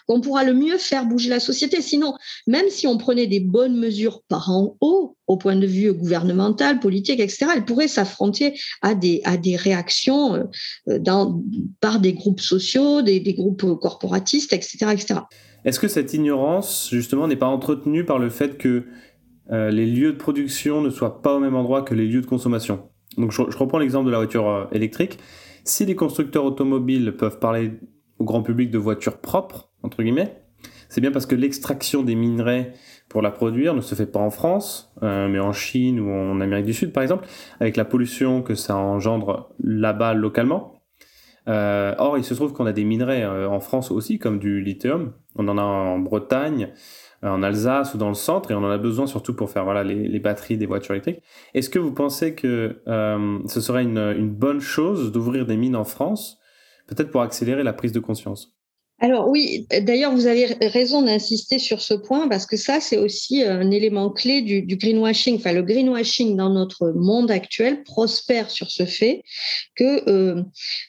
qu'on 0.07 0.21
pourra 0.21 0.43
le 0.43 0.53
mieux 0.53 0.77
faire 0.77 1.05
bouger 1.05 1.29
la 1.29 1.39
société. 1.39 1.81
Sinon, 1.81 2.15
même 2.47 2.69
si 2.69 2.87
on 2.87 2.97
prenait 2.97 3.27
des 3.27 3.39
bonnes 3.39 3.77
mesures 3.77 4.21
par 4.27 4.49
en 4.49 4.75
haut, 4.81 5.15
au 5.27 5.37
point 5.37 5.55
de 5.55 5.65
vue 5.65 5.93
gouvernemental, 5.93 6.79
politique, 6.79 7.19
etc., 7.19 7.47
elle 7.55 7.65
s'affronter 7.87 8.59
à 8.81 8.95
des, 8.95 9.21
à 9.23 9.37
des 9.37 9.55
réactions 9.55 10.47
euh, 10.89 10.99
par 11.79 11.99
des 11.99 12.13
groupes 12.13 12.41
sociaux, 12.41 13.01
des, 13.01 13.21
groupes 13.33 13.79
corporatistes, 13.79 14.53
etc. 14.53 14.87
etc. 14.91 15.19
Est-ce 15.65 15.79
que 15.79 15.87
cette 15.87 16.13
ignorance, 16.13 16.89
justement, 16.91 17.27
n'est 17.27 17.35
pas 17.35 17.47
entretenue 17.47 18.05
par 18.05 18.19
le 18.19 18.29
fait 18.29 18.57
que 18.57 18.83
euh, 19.51 19.71
les 19.71 19.85
lieux 19.85 20.13
de 20.13 20.17
production 20.17 20.81
ne 20.81 20.89
soient 20.89 21.21
pas 21.21 21.35
au 21.35 21.39
même 21.39 21.55
endroit 21.55 21.81
que 21.81 21.93
les 21.93 22.07
lieux 22.07 22.21
de 22.21 22.25
consommation? 22.25 22.89
Donc 23.17 23.31
je, 23.31 23.41
je 23.49 23.57
reprends 23.57 23.79
l'exemple 23.79 24.07
de 24.07 24.11
la 24.11 24.17
voiture 24.17 24.49
euh, 24.49 24.65
électrique. 24.71 25.19
Si 25.63 25.85
les 25.85 25.95
constructeurs 25.95 26.43
automobiles 26.43 27.13
peuvent 27.17 27.39
parler 27.39 27.71
au 28.19 28.25
grand 28.25 28.43
public 28.43 28.71
de 28.71 28.77
voitures 28.77 29.17
propres, 29.17 29.71
entre 29.83 30.03
guillemets, 30.03 30.43
c'est 30.89 31.01
bien 31.01 31.11
parce 31.11 31.25
que 31.25 31.35
l'extraction 31.35 32.03
des 32.03 32.15
minerais 32.15 32.73
pour 33.13 33.21
la 33.21 33.29
produire 33.29 33.75
ne 33.75 33.81
se 33.81 33.93
fait 33.93 34.07
pas 34.07 34.19
en 34.19 34.31
France, 34.31 34.91
euh, 35.03 35.27
mais 35.27 35.39
en 35.39 35.53
Chine 35.53 35.99
ou 35.99 36.09
en 36.09 36.41
Amérique 36.41 36.65
du 36.65 36.73
Sud, 36.73 36.91
par 36.91 37.03
exemple, 37.03 37.27
avec 37.59 37.77
la 37.77 37.85
pollution 37.85 38.41
que 38.41 38.55
ça 38.55 38.75
engendre 38.75 39.53
là-bas 39.59 40.15
localement. 40.15 40.81
Euh, 41.47 41.93
or, 41.99 42.17
il 42.17 42.23
se 42.23 42.33
trouve 42.33 42.53
qu'on 42.53 42.65
a 42.65 42.71
des 42.73 42.83
minerais 42.83 43.21
euh, 43.21 43.47
en 43.47 43.59
France 43.59 43.91
aussi, 43.91 44.17
comme 44.17 44.39
du 44.39 44.61
lithium. 44.61 45.13
On 45.35 45.47
en 45.47 45.59
a 45.59 45.61
en 45.61 45.99
Bretagne, 45.99 46.73
en 47.21 47.43
Alsace 47.43 47.93
ou 47.93 47.99
dans 47.99 48.07
le 48.07 48.15
centre, 48.15 48.49
et 48.49 48.55
on 48.55 48.63
en 48.63 48.71
a 48.71 48.79
besoin 48.79 49.05
surtout 49.05 49.35
pour 49.35 49.51
faire 49.51 49.63
voilà, 49.63 49.83
les, 49.83 50.19
batteries 50.19 50.57
des 50.57 50.65
voitures 50.65 50.95
électriques. 50.95 51.21
Est-ce 51.53 51.69
que 51.69 51.77
vous 51.77 51.93
pensez 51.93 52.33
que 52.33 52.81
ce 52.87 53.61
serait 53.61 53.83
une 53.83 54.29
bonne 54.29 54.59
chose 54.59 55.11
d'ouvrir 55.11 55.45
des 55.45 55.55
mines 55.55 55.75
en 55.75 55.85
France, 55.85 56.39
peut-être 56.87 57.11
pour 57.11 57.21
accélérer 57.21 57.61
la 57.61 57.73
prise 57.73 57.91
de 57.91 57.99
conscience? 57.99 58.57
Alors 59.03 59.27
oui, 59.27 59.67
d'ailleurs, 59.81 60.13
vous 60.13 60.27
avez 60.27 60.45
raison 60.61 61.01
d'insister 61.01 61.59
sur 61.59 61.81
ce 61.81 61.93
point 61.93 62.29
parce 62.29 62.45
que 62.45 62.55
ça, 62.55 62.79
c'est 62.79 62.95
aussi 62.95 63.43
un 63.43 63.69
élément 63.69 64.09
clé 64.09 64.41
du, 64.41 64.77
greenwashing. 64.77 65.35
Enfin, 65.35 65.51
le 65.51 65.61
greenwashing 65.61 66.37
dans 66.37 66.49
notre 66.49 66.93
monde 66.95 67.29
actuel 67.29 67.83
prospère 67.83 68.49
sur 68.49 68.71
ce 68.71 68.85
fait 68.85 69.23
que 69.75 70.09
euh, 70.09 70.41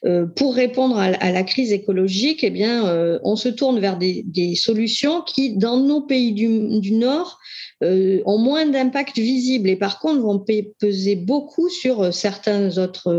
euh, 0.05 0.27
pour 0.27 0.55
répondre 0.55 0.97
à, 0.97 1.33
la 1.33 1.43
crise 1.43 1.73
écologique, 1.73 2.45
eh 2.45 2.51
bien, 2.51 2.87
euh, 2.87 3.19
on 3.25 3.35
se 3.35 3.49
tourne 3.49 3.81
vers 3.81 3.99
des, 3.99 4.55
solutions 4.55 5.23
qui, 5.23 5.57
dans 5.57 5.81
nos 5.81 6.01
pays 6.01 6.33
du 6.33 6.93
Nord, 6.93 7.41
ont 7.83 8.39
moins 8.39 8.65
d'impact 8.65 9.19
visible 9.19 9.69
et 9.69 9.77
par 9.77 9.99
contre 9.99 10.21
vont 10.21 10.39
peser 10.79 11.17
beaucoup 11.17 11.69
sur 11.69 12.15
certains 12.15 12.79
autres 12.79 13.13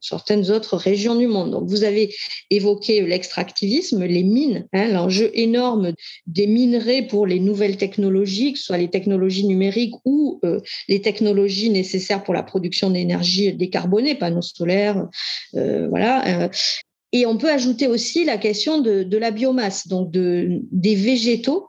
certaines 0.00 0.50
autres 0.50 0.76
régions 0.76 1.16
du 1.16 1.26
monde. 1.26 1.50
Donc, 1.50 1.68
vous 1.68 1.84
avez 1.84 2.14
évoqué 2.50 3.00
l'extractivisme, 3.00 4.04
les 4.04 4.22
mines, 4.22 4.66
hein, 4.72 4.88
l'enjeu 4.88 5.30
énorme 5.34 5.92
des 6.26 6.46
minerais 6.46 7.02
pour 7.02 7.26
les 7.26 7.40
nouvelles 7.40 7.76
technologies, 7.76 8.52
que 8.52 8.58
ce 8.58 8.66
soit 8.66 8.78
les 8.78 8.90
technologies 8.90 9.46
numériques 9.46 9.94
ou 10.04 10.40
euh, 10.44 10.60
les 10.88 11.02
technologies 11.02 11.70
nécessaires 11.70 12.22
pour 12.22 12.34
la 12.34 12.42
production 12.42 12.90
d'énergie 12.90 13.52
décarbonée, 13.52 14.14
panneaux 14.14 14.42
solaires, 14.42 15.06
euh, 15.54 15.88
voilà. 15.88 16.44
Euh. 16.44 16.48
et 17.12 17.26
on 17.26 17.36
peut 17.36 17.50
ajouter 17.50 17.86
aussi 17.86 18.24
la 18.24 18.38
question 18.38 18.80
de, 18.80 19.16
la 19.16 19.30
biomasse, 19.30 19.88
donc 19.88 20.10
de, 20.10 20.60
des 20.70 20.94
végétaux 20.94 21.68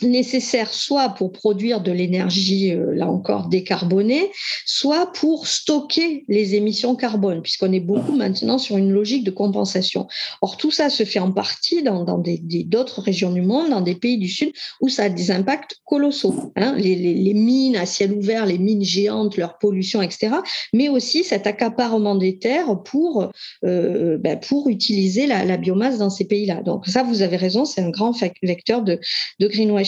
nécessaire 0.00 0.72
soit 0.72 1.10
pour 1.10 1.32
produire 1.32 1.80
de 1.80 1.92
l'énergie, 1.92 2.72
euh, 2.72 2.94
là 2.94 3.08
encore, 3.08 3.48
décarbonée, 3.48 4.30
soit 4.66 5.12
pour 5.12 5.46
stocker 5.46 6.24
les 6.28 6.54
émissions 6.54 6.96
carbone, 6.96 7.42
puisqu'on 7.42 7.72
est 7.72 7.80
beaucoup 7.80 8.12
maintenant 8.12 8.58
sur 8.58 8.76
une 8.76 8.90
logique 8.90 9.24
de 9.24 9.30
compensation. 9.30 10.06
Or, 10.40 10.56
tout 10.56 10.70
ça 10.70 10.90
se 10.90 11.04
fait 11.04 11.18
en 11.18 11.32
partie 11.32 11.82
dans, 11.82 12.04
d'autres 12.04 13.00
régions 13.00 13.32
du 13.32 13.42
monde, 13.42 13.70
dans 13.70 13.80
des 13.80 13.94
pays 13.94 14.18
du 14.18 14.28
Sud, 14.28 14.52
où 14.80 14.88
ça 14.88 15.04
a 15.04 15.08
des 15.08 15.30
impacts 15.30 15.76
colossaux. 15.84 16.52
Hein, 16.56 16.74
les, 16.76 16.94
les, 16.96 17.14
les, 17.14 17.34
mines 17.34 17.76
à 17.76 17.86
ciel 17.86 18.12
ouvert, 18.12 18.46
les 18.46 18.58
mines 18.58 18.84
géantes, 18.84 19.36
leur 19.36 19.58
pollution, 19.58 20.02
etc., 20.02 20.36
mais 20.72 20.88
aussi 20.88 21.24
cet 21.24 21.46
accaparement 21.46 22.14
des 22.14 22.38
terres 22.38 22.82
pour, 22.84 23.30
euh, 23.64 24.18
ben, 24.18 24.38
pour 24.38 24.68
utiliser 24.68 25.26
la, 25.26 25.44
la 25.44 25.56
biomasse 25.56 25.98
dans 25.98 26.10
ces 26.10 26.24
pays-là. 26.24 26.62
Donc 26.62 26.86
ça, 26.86 27.02
vous 27.02 27.22
avez 27.22 27.36
raison, 27.36 27.64
c'est 27.64 27.80
un 27.80 27.90
grand 27.90 28.12
vecteur 28.42 28.82
de, 28.82 28.98
de 29.38 29.46
greenwashing 29.46 29.81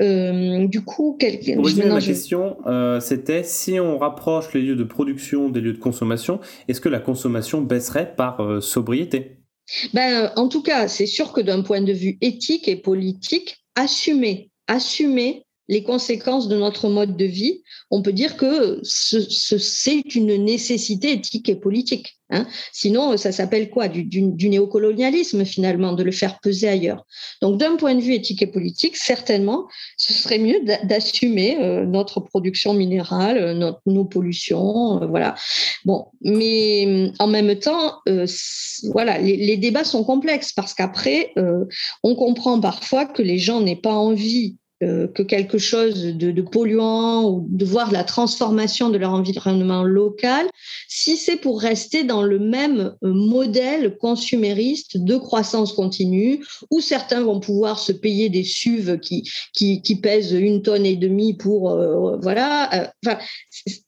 euh, 0.00 0.66
du 0.66 0.82
coup, 0.82 1.16
quel... 1.18 1.38
Ma 1.58 2.00
question, 2.00 2.58
euh, 2.66 3.00
c'était 3.00 3.42
si 3.42 3.78
on 3.80 3.98
rapproche 3.98 4.52
les 4.54 4.62
lieux 4.62 4.76
de 4.76 4.84
production 4.84 5.48
des 5.48 5.60
lieux 5.60 5.72
de 5.72 5.78
consommation, 5.78 6.40
est-ce 6.68 6.80
que 6.80 6.88
la 6.88 7.00
consommation 7.00 7.60
baisserait 7.60 8.14
par 8.14 8.40
euh, 8.40 8.60
sobriété? 8.60 9.38
Ben, 9.92 10.32
En 10.36 10.48
tout 10.48 10.62
cas, 10.62 10.88
c'est 10.88 11.06
sûr 11.06 11.32
que 11.32 11.40
d'un 11.40 11.62
point 11.62 11.82
de 11.82 11.92
vue 11.92 12.18
éthique 12.20 12.68
et 12.68 12.76
politique, 12.76 13.56
assumer, 13.74 14.50
assumer 14.66 15.44
les 15.68 15.82
conséquences 15.82 16.48
de 16.48 16.56
notre 16.56 16.88
mode 16.88 17.16
de 17.16 17.24
vie, 17.24 17.62
on 17.90 18.02
peut 18.02 18.12
dire 18.12 18.36
que 18.36 18.80
c'est 18.82 20.14
une 20.14 20.44
nécessité 20.44 21.12
éthique 21.12 21.48
et 21.48 21.56
politique. 21.56 22.18
Hein. 22.30 22.46
Sinon, 22.72 23.16
ça 23.16 23.32
s'appelle 23.32 23.70
quoi? 23.70 23.88
Du, 23.88 24.48
néocolonialisme 24.48 25.44
finalement, 25.44 25.92
de 25.92 26.02
le 26.02 26.12
faire 26.12 26.40
peser 26.40 26.68
ailleurs. 26.68 27.06
Donc, 27.40 27.58
d'un 27.58 27.76
point 27.76 27.94
de 27.94 28.00
vue 28.00 28.14
éthique 28.14 28.42
et 28.42 28.46
politique, 28.46 28.96
certainement, 28.96 29.66
ce 29.96 30.12
serait 30.12 30.38
mieux 30.38 30.60
d'assumer 30.84 31.58
euh, 31.60 31.86
notre 31.86 32.20
production 32.20 32.74
minérale, 32.74 33.38
euh, 33.38 33.72
nos 33.86 34.04
pollutions, 34.04 35.02
euh, 35.02 35.06
voilà. 35.06 35.34
Bon, 35.84 36.06
mais 36.20 37.12
en 37.18 37.26
même 37.26 37.58
temps, 37.58 38.00
voilà, 38.92 39.18
les, 39.18 39.36
les, 39.36 39.56
débats 39.56 39.84
sont 39.84 40.04
complexes 40.04 40.52
parce 40.52 40.74
qu'après, 40.74 41.32
on 42.02 42.14
comprend 42.14 42.60
parfois 42.60 43.06
que 43.06 43.22
les 43.22 43.38
gens 43.38 43.60
n'aient 43.60 43.76
pas 43.76 43.94
envie 43.94 44.56
euh, 44.84 45.08
que 45.08 45.22
quelque 45.24 45.58
chose 45.58 46.04
de, 46.04 46.40
polluant 46.40 47.24
ou 47.24 47.46
de 47.50 47.64
voir 47.64 47.90
la 47.90 48.04
transformation 48.04 48.90
de 48.90 48.96
leur 48.96 49.12
environnement 49.12 49.82
local, 49.82 50.46
si 50.86 51.16
c'est 51.16 51.36
pour 51.36 51.60
rester 51.60 52.04
dans 52.04 52.22
le 52.22 52.38
même 52.38 52.94
euh, 53.02 53.12
modèle 53.12 53.96
consumériste 53.98 54.96
de 54.96 55.16
croissance 55.16 55.72
continue, 55.72 56.44
où 56.70 56.80
certains 56.80 57.22
vont 57.22 57.40
pouvoir 57.40 57.80
se 57.80 57.90
payer 57.90 58.28
des 58.28 58.44
SUV 58.44 59.00
qui, 59.00 59.28
qui, 59.52 59.82
qui 59.82 59.96
pèsent 59.96 60.32
une 60.32 60.62
tonne 60.62 60.86
et 60.86 60.96
demie 60.96 61.34
pour... 61.34 61.70
Euh, 61.70 62.16
voilà. 62.22 62.92
Enfin, 63.04 63.18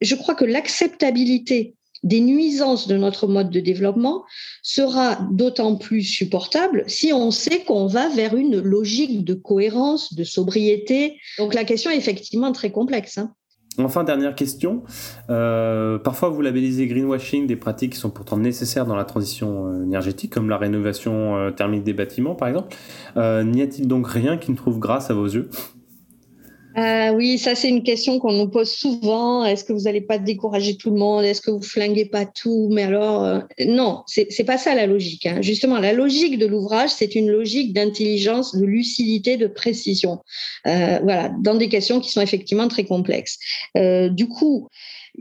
je 0.00 0.14
crois 0.16 0.34
que 0.34 0.44
l'acceptabilité 0.44 1.74
des 2.02 2.20
nuisances 2.20 2.88
de 2.88 2.96
notre 2.96 3.26
mode 3.26 3.50
de 3.50 3.60
développement 3.60 4.24
sera 4.62 5.18
d'autant 5.30 5.76
plus 5.76 6.02
supportable 6.02 6.84
si 6.86 7.12
on 7.12 7.30
sait 7.30 7.60
qu'on 7.64 7.86
va 7.86 8.08
vers 8.08 8.36
une 8.36 8.60
logique 8.60 9.24
de 9.24 9.34
cohérence, 9.34 10.14
de 10.14 10.24
sobriété. 10.24 11.18
Donc 11.38 11.54
la 11.54 11.64
question 11.64 11.90
est 11.90 11.96
effectivement 11.96 12.52
très 12.52 12.70
complexe. 12.70 13.18
Hein. 13.18 13.34
Enfin, 13.78 14.04
dernière 14.04 14.34
question. 14.34 14.82
Euh, 15.30 15.98
parfois, 15.98 16.28
vous 16.28 16.42
labellisez 16.42 16.86
greenwashing 16.86 17.46
des 17.46 17.56
pratiques 17.56 17.92
qui 17.92 17.98
sont 17.98 18.10
pourtant 18.10 18.36
nécessaires 18.36 18.84
dans 18.84 18.96
la 18.96 19.04
transition 19.04 19.68
euh, 19.68 19.84
énergétique, 19.84 20.32
comme 20.32 20.48
la 20.48 20.58
rénovation 20.58 21.36
euh, 21.36 21.50
thermique 21.50 21.84
des 21.84 21.92
bâtiments, 21.92 22.34
par 22.34 22.48
exemple. 22.48 22.76
N'y 23.16 23.62
a-t-il 23.62 23.86
donc 23.86 24.08
rien 24.08 24.36
qui 24.38 24.50
ne 24.50 24.56
trouve 24.56 24.78
grâce 24.78 25.10
à 25.10 25.14
vos 25.14 25.26
yeux? 25.26 25.50
Euh, 26.76 27.10
oui, 27.12 27.38
ça 27.38 27.54
c'est 27.54 27.68
une 27.68 27.82
question 27.82 28.18
qu'on 28.18 28.32
nous 28.32 28.48
pose 28.48 28.70
souvent. 28.70 29.44
Est-ce 29.44 29.64
que 29.64 29.72
vous 29.72 29.82
n'allez 29.82 30.00
pas 30.00 30.18
décourager 30.18 30.76
tout 30.76 30.90
le 30.90 30.98
monde? 30.98 31.24
Est-ce 31.24 31.40
que 31.40 31.50
vous 31.50 31.62
flinguez 31.62 32.04
pas 32.04 32.26
tout? 32.26 32.68
Mais 32.70 32.84
alors, 32.84 33.24
euh, 33.24 33.40
non, 33.66 34.02
c'est 34.06 34.44
pas 34.44 34.58
ça 34.58 34.74
la 34.74 34.86
logique. 34.86 35.26
Hein. 35.26 35.42
Justement, 35.42 35.78
la 35.78 35.92
logique 35.92 36.38
de 36.38 36.46
l'ouvrage, 36.46 36.90
c'est 36.90 37.14
une 37.14 37.30
logique 37.30 37.72
d'intelligence, 37.72 38.56
de 38.56 38.64
lucidité, 38.64 39.36
de 39.36 39.46
précision. 39.46 40.20
Euh, 40.66 41.00
voilà, 41.02 41.30
dans 41.40 41.54
des 41.54 41.68
questions 41.68 42.00
qui 42.00 42.10
sont 42.10 42.20
effectivement 42.20 42.68
très 42.68 42.84
complexes. 42.84 43.38
du 43.74 44.28
coup, 44.28 44.68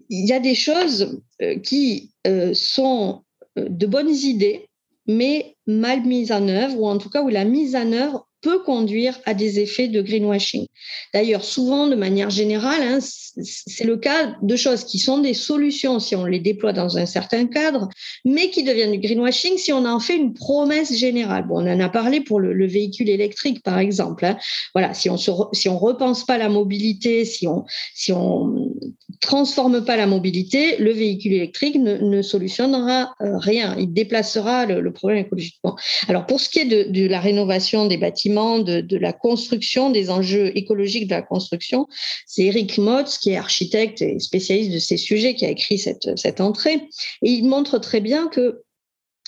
il 0.10 0.28
y 0.28 0.34
a 0.34 0.40
des 0.40 0.56
choses 0.56 1.20
qui 1.64 2.12
sont 2.54 3.22
de 3.56 3.86
bonnes 3.88 4.14
idées, 4.14 4.68
mais 5.08 5.56
mal 5.66 6.04
mises 6.06 6.32
en 6.32 6.48
œuvre, 6.48 6.80
ou 6.80 6.88
en 6.88 6.98
tout 6.98 7.10
cas 7.10 7.24
où 7.24 7.30
la 7.30 7.46
mise 7.46 7.76
en 7.76 7.92
œuvre 7.92 8.29
peut 8.42 8.60
conduire 8.64 9.20
à 9.26 9.34
des 9.34 9.60
effets 9.60 9.88
de 9.88 10.02
greenwashing. 10.02 10.66
D'ailleurs, 11.14 11.44
souvent, 11.44 11.88
de 11.88 11.96
manière 11.96 12.30
générale, 12.30 12.82
hein, 12.82 13.00
c'est 13.02 13.84
le 13.84 13.98
cas 13.98 14.36
de 14.42 14.56
choses 14.56 14.84
qui 14.84 15.00
sont 15.00 15.20
des 15.20 15.34
solutions 15.34 16.00
si 16.00 16.16
on 16.16 16.26
les 16.26 16.40
déploie 16.40 16.74
dans 16.74 16.98
un 16.98 17.06
certain 17.06 17.48
cadre, 17.48 17.90
mais 18.26 18.50
qui 18.50 18.64
deviennent 18.64 18.92
du 18.92 19.00
greenwashing 19.00 19.58
si 19.58 19.74
on 19.74 19.86
en 19.86 20.00
fait 20.00 20.16
une 20.16 20.34
promesse 20.34 20.96
générale. 20.96 21.48
Bon, 21.48 21.62
on 21.62 21.72
en 21.72 21.80
a 21.80 21.90
parlé 21.90 22.22
pour 22.22 22.40
le, 22.40 22.70
véhicule 22.70 23.10
électrique, 23.10 23.64
par 23.64 23.80
exemple. 23.80 24.26
Hein. 24.26 24.38
Voilà, 24.76 24.94
si 24.94 25.10
on 25.10 25.18
se, 25.18 25.32
si 25.54 25.70
on 25.70 25.78
repense 25.78 26.26
pas 26.26 26.38
la 26.38 26.50
mobilité, 26.50 27.26
si 27.26 27.48
on 27.48 27.66
si 27.96 28.12
on 28.12 28.74
transforme 29.22 29.84
pas 29.84 29.98
la 29.98 30.08
mobilité, 30.08 30.78
le 30.78 30.92
véhicule 30.92 31.34
électrique 31.34 31.76
ne, 31.76 31.98
ne 31.98 32.22
solutionnera 32.22 33.16
euh, 33.22 33.38
rien. 33.38 33.76
Il 33.78 33.92
déplacera 33.92 34.66
le, 34.66 34.92
problème 34.94 35.20
écologiquement. 35.26 35.76
Alors, 36.08 36.26
pour 36.26 36.40
ce 36.40 36.50
qui 36.50 36.60
est 36.60 36.66
de 36.66 37.08
la 37.08 37.20
rénovation 37.20 37.88
des 37.88 37.98
bâtiments 37.98 38.29
de, 38.30 38.98
la 38.98 39.14
construction, 39.14 39.90
des 39.90 40.10
enjeux 40.10 40.56
écologiques 40.58 41.08
de 41.08 41.16
la 41.16 41.22
construction. 41.22 41.88
C'est 42.26 42.44
Eric 42.44 42.78
Motz, 42.78 43.18
qui 43.18 43.32
est 43.32 43.38
architecte 43.38 44.02
et 44.02 44.20
spécialiste 44.20 44.72
de 44.72 44.80
ces 44.80 44.98
sujets, 44.98 45.36
qui 45.36 45.46
a 45.46 45.50
écrit 45.50 45.78
cette, 45.78 46.18
cette 46.18 46.42
entrée. 46.42 46.82
Et 47.22 47.32
il 47.32 47.46
montre 47.46 47.80
très 47.80 48.02
bien 48.02 48.28
que 48.28 48.64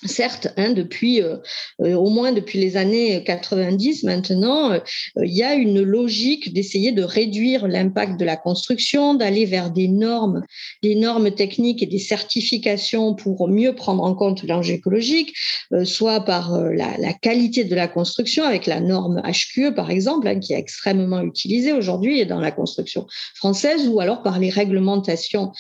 Certes, 0.06 0.48
hein, 0.58 0.72
depuis 0.72 1.22
euh, 1.22 1.38
euh, 1.82 1.94
au 1.94 2.10
moins 2.10 2.32
depuis 2.32 2.58
les 2.58 2.76
années 2.76 3.24
90 3.24 4.04
maintenant, 4.04 4.72
euh, 4.72 4.80
il 5.22 5.32
y 5.32 5.44
a 5.44 5.54
une 5.54 5.84
logique 5.84 6.54
d'essayer 6.54 6.92
de 6.92 7.04
réduire 7.04 7.68
l'impact 7.68 8.20
de 8.20 8.26
la 8.26 8.36
construction, 8.36 9.14
d'aller 9.14 9.46
vers 9.46 9.70
des 9.70 9.88
normes, 9.88 10.44
des 10.82 10.96
normes 10.96 11.30
techniques 11.30 11.84
et 11.84 11.86
des 11.86 12.00
certifications 12.00 13.14
pour 13.14 13.48
mieux 13.48 13.76
prendre 13.76 14.04
en 14.04 14.16
compte 14.16 14.44
l'enjeu 14.44 14.74
écologique, 14.74 15.36
soit 15.84 16.22
par 16.22 16.60
la, 16.60 17.14
qualité 17.14 17.64
de 17.64 17.76
la 17.76 17.88
construction 17.88 18.44
avec 18.44 18.66
la 18.66 18.80
norme 18.80 19.22
HQE 19.22 19.76
par 19.76 19.92
exemple, 19.92 20.28
hein, 20.28 20.40
qui 20.40 20.54
est 20.54 20.60
extrêmement 20.60 21.22
utilisée 21.22 21.74
aujourd'hui 21.74 22.26
dans 22.26 22.40
la 22.40 22.52
construction 22.52 23.06
française, 23.36 23.88
ou 23.88 24.00
alors 24.00 24.24
par 24.24 24.40
les 24.40 24.50
réglementations 24.50 25.52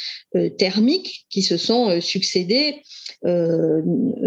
thermiques 0.57 1.25
qui 1.29 1.43
se 1.43 1.57
sont 1.57 2.01
succédées 2.01 2.81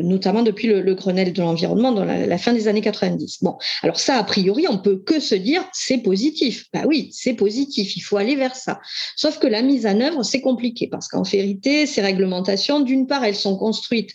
notamment 0.05 0.43
depuis 0.43 0.69
le, 0.69 0.95
Grenelle 0.95 1.33
de 1.33 1.43
l'environnement 1.43 1.93
dans 1.93 2.05
la, 2.05 2.39
fin 2.39 2.53
des 2.53 2.69
années 2.69 2.81
90. 2.81 3.43
Bon, 3.43 3.57
alors 3.83 3.99
ça, 3.99 4.17
a 4.17 4.25
priori, 4.25 4.67
on 4.69 4.79
peut 4.79 4.99
que 4.99 5.21
se 5.21 5.35
dire 5.35 5.65
c'est 5.73 5.99
positif. 5.99 6.67
Bah 6.73 6.85
oui, 6.87 7.11
c'est 7.13 7.35
positif, 7.35 7.97
il 7.97 8.01
faut 8.01 8.17
aller 8.17 8.37
vers 8.37 8.55
ça. 8.57 8.81
Sauf 9.17 9.39
que 9.39 9.47
la 9.47 9.63
mise 9.63 9.87
en 9.87 10.01
œuvre, 10.01 10.23
c'est 10.23 10.41
compliqué 10.41 10.87
parce 10.89 11.09
qu'en 11.09 11.23
vérité, 11.23 11.87
ces 11.87 12.03
réglementations, 12.03 12.81
d'une 12.81 13.07
part, 13.07 13.25
elles 13.25 13.35
sont 13.35 13.57
construites, 13.57 14.15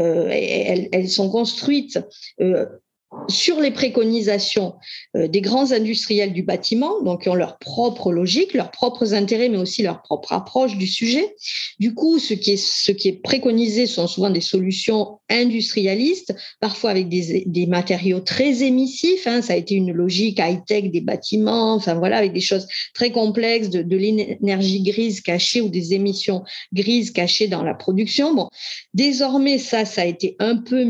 euh, 0.00 0.28
elles, 0.30 1.08
sont 1.08 1.30
construites 1.30 1.98
euh, 2.40 2.66
sur 3.28 3.60
les 3.60 3.70
préconisations 3.70 4.74
euh, 5.16 5.28
des 5.28 5.40
grands 5.40 5.72
industriels 5.72 6.32
du 6.32 6.42
bâtiment, 6.42 7.02
donc 7.02 7.22
qui 7.22 7.28
ont 7.28 7.34
leur 7.34 7.58
propre 7.58 8.12
logique, 8.12 8.52
leurs 8.52 8.70
propres 8.70 9.14
intérêts, 9.14 9.48
mais 9.48 9.58
aussi 9.58 9.82
leur 9.82 10.02
propre 10.02 10.32
approche 10.32 10.76
du 10.76 10.86
sujet. 10.86 11.34
Du 11.78 11.94
coup, 11.94 12.18
ce 12.18 12.34
qui 12.34 12.52
est, 12.52 13.22
préconisé 13.22 13.86
sont 13.86 14.06
souvent 14.06 14.30
des 14.30 14.40
solutions 14.40 15.18
industrialistes, 15.28 16.34
parfois 16.60 16.90
avec 16.90 17.08
des, 17.08 17.66
matériaux 17.66 18.20
très 18.20 18.62
émissifs. 18.62 19.26
Hein. 19.26 19.42
Ça 19.42 19.54
a 19.54 19.56
été 19.56 19.74
une 19.74 19.92
logique 19.92 20.38
high-tech 20.38 20.90
des 20.90 21.00
bâtiments, 21.00 21.74
enfin 21.74 21.94
voilà, 21.94 22.18
avec 22.18 22.32
des 22.32 22.40
choses 22.40 22.66
très 22.94 23.10
complexes, 23.10 23.70
de, 23.70 23.96
l'énergie 23.96 24.82
grise 24.82 25.20
cachée 25.20 25.60
ou 25.60 25.68
des 25.68 25.94
émissions 25.94 26.44
grises 26.72 27.10
cachées 27.10 27.48
dans 27.48 27.62
la 27.62 27.74
production. 27.74 28.34
Bon, 28.34 28.48
désormais, 28.94 29.58
ça, 29.58 29.84
ça 29.84 30.02
a 30.02 30.04
été 30.04 30.36
un 30.38 30.56
peu 30.56 30.84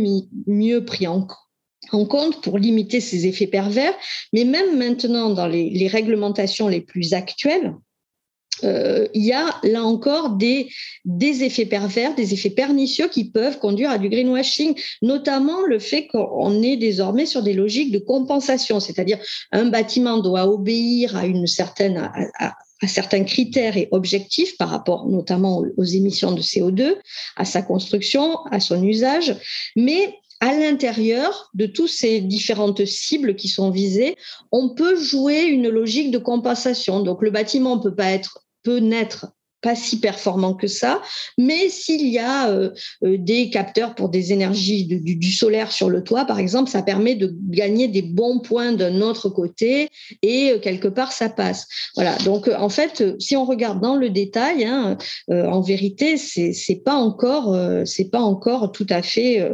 mieux 0.46 0.85
pris 0.85 1.07
en 1.07 1.22
compte 1.22 1.46
en 1.92 2.05
compte 2.05 2.42
pour 2.42 2.59
limiter 2.59 3.01
ces 3.01 3.27
effets 3.27 3.46
pervers. 3.46 3.94
Mais 4.33 4.44
même 4.44 4.77
maintenant, 4.77 5.31
dans 5.31 5.46
les, 5.46 5.88
réglementations 5.88 6.68
les 6.68 6.81
plus 6.81 7.14
actuelles, 7.14 7.75
euh, 8.64 9.07
il 9.12 9.25
y 9.25 9.33
a 9.33 9.61
là 9.64 9.85
encore 9.85 10.31
des, 10.31 10.68
effets 11.20 11.66
pervers, 11.66 12.14
des 12.14 12.33
effets 12.33 12.51
pernicieux 12.51 13.09
qui 13.09 13.31
peuvent 13.31 13.59
conduire 13.59 13.90
à 13.90 13.99
du 13.99 14.09
greenwashing, 14.09 14.75
notamment 15.03 15.62
le 15.62 15.79
fait 15.79 16.07
qu'on 16.07 16.62
est 16.62 16.77
désormais 16.77 17.27
sur 17.27 17.42
des 17.42 17.53
logiques 17.53 17.92
de 17.92 17.99
compensation, 17.99 18.81
c'est-à-dire 18.81 19.18
un 19.53 19.66
bâtiment 19.66 20.18
doit 20.18 20.46
obéir 20.46 21.16
à 21.16 21.27
une 21.27 21.46
certaine 21.46 22.11
à 22.83 22.88
certains 22.88 23.25
critères 23.25 23.77
et 23.77 23.88
objectifs 23.90 24.57
par 24.59 24.68
rapport 24.68 25.07
notamment 25.07 25.62
aux 25.77 25.85
émissions 25.85 26.33
de 26.33 26.42
CO2, 26.42 26.96
à 27.37 27.44
sa 27.44 27.62
construction, 27.62 28.44
à 28.51 28.61
son 28.61 28.83
usage, 28.83 29.35
mais 29.77 30.14
à 30.40 30.53
l'intérieur 30.55 31.51
de 31.55 31.66
toutes 31.66 31.88
ces 31.88 32.20
différentes 32.20 32.85
cibles 32.85 33.37
qui 33.37 33.49
sont 33.49 33.70
visées, 33.70 34.16
on 34.53 34.75
peut 34.75 34.96
jouer 34.96 35.42
une 35.42 35.68
logique 35.68 36.11
de 36.11 36.18
compensation. 36.18 37.01
Donc 37.01 37.22
le 37.22 37.31
bâtiment 37.31 37.79
peut 37.79 37.94
pas 37.94 38.11
être 38.11 38.40
peut 38.62 38.79
naître 38.79 39.29
pas 39.66 39.74
si 39.74 39.98
performant 39.98 40.55
que 40.55 40.68
ça, 40.68 41.02
mais 41.38 41.68
s'il 41.70 42.07
y 42.07 42.20
a 42.20 42.50
euh, 42.50 42.70
euh, 43.02 43.16
des 43.18 43.50
capteurs 43.50 43.96
pour 43.96 44.11
des 44.11 44.33
énergies 44.33 44.85
du, 44.87 45.33
solaire 45.33 45.72
sur 45.72 45.90
le 45.90 46.05
toit, 46.05 46.24
par 46.24 46.38
exemple, 46.38 46.70
ça 46.70 46.83
permet 46.83 47.16
de 47.16 47.35
gagner 47.48 47.88
des 47.88 48.02
bons 48.02 48.38
points 48.38 48.70
d'un 48.70 49.00
autre 49.00 49.29
côté 49.29 49.88
et 50.22 50.52
euh, 50.52 50.61
quelque 50.61 50.87
part 50.87 51.11
ça 51.11 51.29
passe. 51.29 51.66
Voilà. 51.96 52.16
Donc 52.18 52.48
en 52.57 52.68
fait, 52.68 53.02
si 53.18 53.37
on 53.37 53.44
regarde 53.44 53.81
dans 53.81 53.96
le 53.96 54.09
détail, 54.09 54.64
hein, 54.64 54.96
en 55.29 55.61
vérité, 55.61 56.16
c'est 56.16 56.83
pas 56.85 56.94
encore 56.94 57.59
c'est 57.85 58.11
pas 58.11 58.20
encore 58.20 58.70
tout 58.70 58.87
à 58.88 59.02
fait 59.02 59.50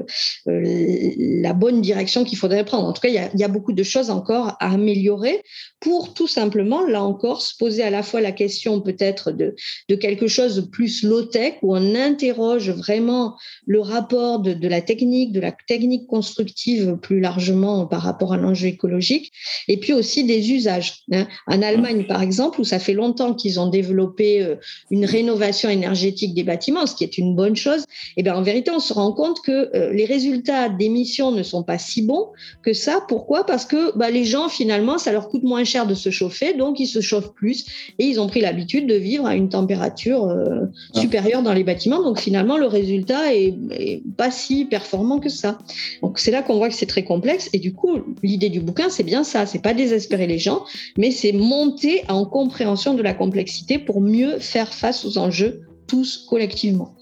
la 0.46 1.52
bonne 1.54 1.80
direction 1.80 2.24
qu'il 2.24 2.36
faudrait 2.36 2.66
prendre. 2.66 2.86
En 2.86 2.92
tout 2.92 3.00
cas, 3.00 3.08
il 3.08 3.40
y 3.40 3.44
a, 3.44 3.48
beaucoup 3.48 3.72
de 3.72 3.82
choses 3.82 4.10
encore 4.10 4.56
à 4.60 4.72
améliorer 4.72 5.42
pour 5.80 6.12
tout 6.12 6.28
simplement 6.28 6.84
là 6.84 7.02
encore 7.02 7.42
se 7.42 7.56
poser 7.56 7.82
à 7.82 7.90
la 7.90 8.02
fois 8.02 8.20
la 8.20 8.32
question 8.32 8.80
peut-être 8.80 9.30
de 9.30 9.54
quelque 10.02 10.26
chose 10.26 10.56
de 10.56 10.60
plus 10.62 11.04
low-tech 11.04 11.54
où 11.62 11.76
on 11.76 11.94
interroge 11.94 12.70
vraiment 12.70 13.36
le 13.66 13.80
rapport 13.80 14.40
de, 14.40 14.68
la 14.68 14.80
technique, 14.80 15.30
de 15.32 15.38
la 15.40 15.52
technique 15.52 16.08
constructive 16.08 16.96
plus 17.00 17.20
largement 17.20 17.86
par 17.86 18.02
rapport 18.02 18.32
à 18.32 18.36
l'enjeu 18.36 18.66
écologique, 18.66 19.32
et 19.68 19.76
puis 19.76 19.92
aussi 19.92 20.24
des 20.24 20.50
usages. 20.50 21.04
Hein. 21.12 21.28
En 21.46 21.62
Allemagne, 21.62 22.04
par 22.06 22.20
exemple, 22.20 22.60
où 22.60 22.64
ça 22.64 22.80
fait 22.80 22.94
longtemps 22.94 23.32
qu'ils 23.32 23.60
ont 23.60 23.68
développé 23.68 24.42
euh, 24.42 24.56
une 24.90 25.04
rénovation 25.04 25.70
énergétique 25.70 26.34
des 26.34 26.42
bâtiments, 26.42 26.86
ce 26.86 26.96
qui 26.96 27.04
est 27.04 27.16
une 27.16 27.36
bonne 27.36 27.54
chose, 27.54 27.84
eh 28.16 28.24
bien 28.24 28.34
en 28.34 28.42
vérité, 28.42 28.72
on 28.72 28.80
se 28.80 28.92
rend 28.92 29.12
compte 29.12 29.40
que 29.42 29.70
euh, 29.76 29.92
les 29.92 30.04
résultats 30.04 30.68
d'émissions 30.68 31.30
ne 31.30 31.44
sont 31.44 31.62
pas 31.62 31.78
si 31.78 32.02
bons 32.02 32.30
que 32.64 32.72
ça. 32.72 33.04
Pourquoi? 33.06 33.46
Parce 33.46 33.64
que 33.64 33.96
bah, 33.96 34.10
les 34.10 34.24
gens, 34.24 34.48
finalement, 34.48 34.98
ça 34.98 35.12
leur 35.12 35.28
coûte 35.28 35.44
moins 35.44 35.64
cher 35.64 35.86
de 35.86 35.94
se 35.94 36.10
chauffer, 36.10 36.54
donc 36.54 36.80
ils 36.80 36.88
se 36.88 37.00
chauffent 37.00 37.34
plus 37.34 37.66
et 38.00 38.04
ils 38.04 38.18
ont 38.18 38.26
pris 38.26 38.40
l'habitude 38.40 38.88
de 38.88 38.96
vivre 38.96 39.26
à 39.26 39.36
une 39.36 39.48
température 39.48 39.91
euh, 40.28 40.66
ah. 40.94 41.00
supérieure 41.00 41.42
dans 41.42 41.52
les 41.52 41.64
bâtiments. 41.64 42.02
Donc 42.02 42.18
finalement, 42.18 42.58
le 42.58 42.66
résultat 42.66 43.34
est, 43.34 44.02
pas 44.16 44.30
si 44.30 44.64
performant 44.64 45.18
que 45.18 45.28
ça. 45.28 45.58
Donc 46.02 46.18
c'est 46.18 46.30
là 46.30 46.42
qu'on 46.42 46.56
voit 46.56 46.68
que 46.68 46.74
c'est 46.74 46.86
très 46.86 47.04
complexe. 47.04 47.48
Et 47.52 47.58
du 47.58 47.72
coup, 47.72 47.98
l'idée 48.22 48.48
du 48.48 48.60
bouquin, 48.60 48.88
c'est 48.90 49.02
bien 49.02 49.24
ça. 49.24 49.46
C'est 49.46 49.62
pas 49.62 49.74
désespérer 49.74 50.26
les 50.26 50.38
gens, 50.38 50.64
mais 50.96 51.10
c'est 51.10 51.32
monter 51.32 52.02
en 52.08 52.24
compréhension 52.24 52.94
de 52.94 53.02
la 53.02 53.14
complexité 53.14 53.78
pour 53.78 54.00
mieux 54.00 54.38
faire 54.38 54.72
face 54.72 55.04
aux 55.04 55.18
enjeux 55.18 55.62
tous 55.86 56.26
collectivement. 56.28 56.94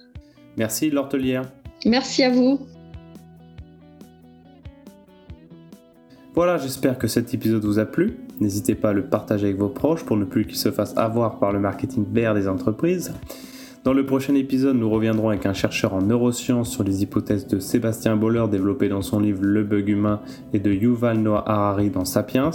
Merci 0.57 0.90
Lortelière. 0.90 1.50
Merci 1.87 2.22
à 2.22 2.31
vous. 2.31 2.61
Voilà, 6.35 6.59
j'espère 6.59 6.98
que 6.98 7.07
cet 7.07 7.35
épisode 7.35 7.64
vous 7.64 7.79
a 7.79 7.87
plu. 7.87 8.16
N'hésitez 8.40 8.74
pas 8.74 8.90
à 8.90 8.92
le 8.92 9.05
partager 9.05 9.46
avec 9.48 9.59
vos 9.59 9.68
proches 9.68 10.05
pour 10.05 10.16
ne 10.16 10.24
plus 10.24 10.46
qu'ils 10.46 10.57
se 10.57 10.70
fassent 10.70 10.96
avoir 10.96 11.38
par 11.38 11.53
le 11.53 11.61
marketing 11.61 12.05
vert 12.11 12.35
des 12.35 12.48
entreprises. 12.48 13.12
Dans 13.85 13.92
le 13.94 14.05
prochain 14.05 14.35
épisode, 14.35 14.76
nous 14.76 14.90
reviendrons 14.90 15.31
avec 15.31 15.46
un 15.46 15.55
chercheur 15.55 15.94
en 15.94 16.03
neurosciences 16.03 16.70
sur 16.70 16.83
les 16.83 17.03
hypothèses 17.03 17.46
de 17.46 17.59
Sébastien 17.59 18.16
Boller 18.16 18.44
développées 18.50 18.88
dans 18.88 19.03
son 19.03 19.20
livre 19.20 19.40
Le 19.42 19.64
bug 19.64 19.88
humain 19.88 20.20
et 20.53 20.59
de 20.59 20.70
Yuval 20.70 21.18
Noah 21.18 21.44
Harari 21.46 21.88
dans 21.88 22.05
Sapiens. 22.05 22.50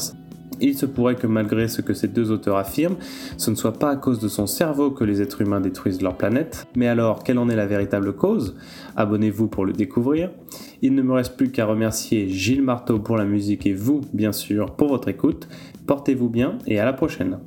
Il 0.61 0.77
se 0.77 0.85
pourrait 0.85 1.15
que 1.15 1.27
malgré 1.27 1.67
ce 1.67 1.81
que 1.81 1.93
ces 1.93 2.07
deux 2.07 2.31
auteurs 2.31 2.57
affirment, 2.57 2.95
ce 3.37 3.51
ne 3.51 3.55
soit 3.55 3.73
pas 3.73 3.89
à 3.89 3.95
cause 3.95 4.19
de 4.19 4.27
son 4.27 4.47
cerveau 4.47 4.91
que 4.91 5.03
les 5.03 5.21
êtres 5.21 5.41
humains 5.41 5.59
détruisent 5.59 6.01
leur 6.01 6.15
planète. 6.15 6.65
Mais 6.75 6.87
alors, 6.87 7.23
quelle 7.23 7.39
en 7.39 7.49
est 7.49 7.55
la 7.55 7.65
véritable 7.65 8.13
cause? 8.13 8.55
Abonnez-vous 8.95 9.47
pour 9.47 9.65
le 9.65 9.73
découvrir. 9.73 10.31
Il 10.81 10.95
ne 10.95 11.01
me 11.01 11.13
reste 11.13 11.35
plus 11.35 11.51
qu'à 11.51 11.65
remercier 11.65 12.29
Gilles 12.29 12.61
Marteau 12.61 12.99
pour 12.99 13.17
la 13.17 13.25
musique 13.25 13.65
et 13.65 13.73
vous, 13.73 14.01
bien 14.13 14.31
sûr, 14.31 14.75
pour 14.75 14.89
votre 14.89 15.09
écoute. 15.09 15.47
Portez-vous 15.87 16.29
bien 16.29 16.57
et 16.65 16.79
à 16.79 16.85
la 16.85 16.93
prochaine. 16.93 17.39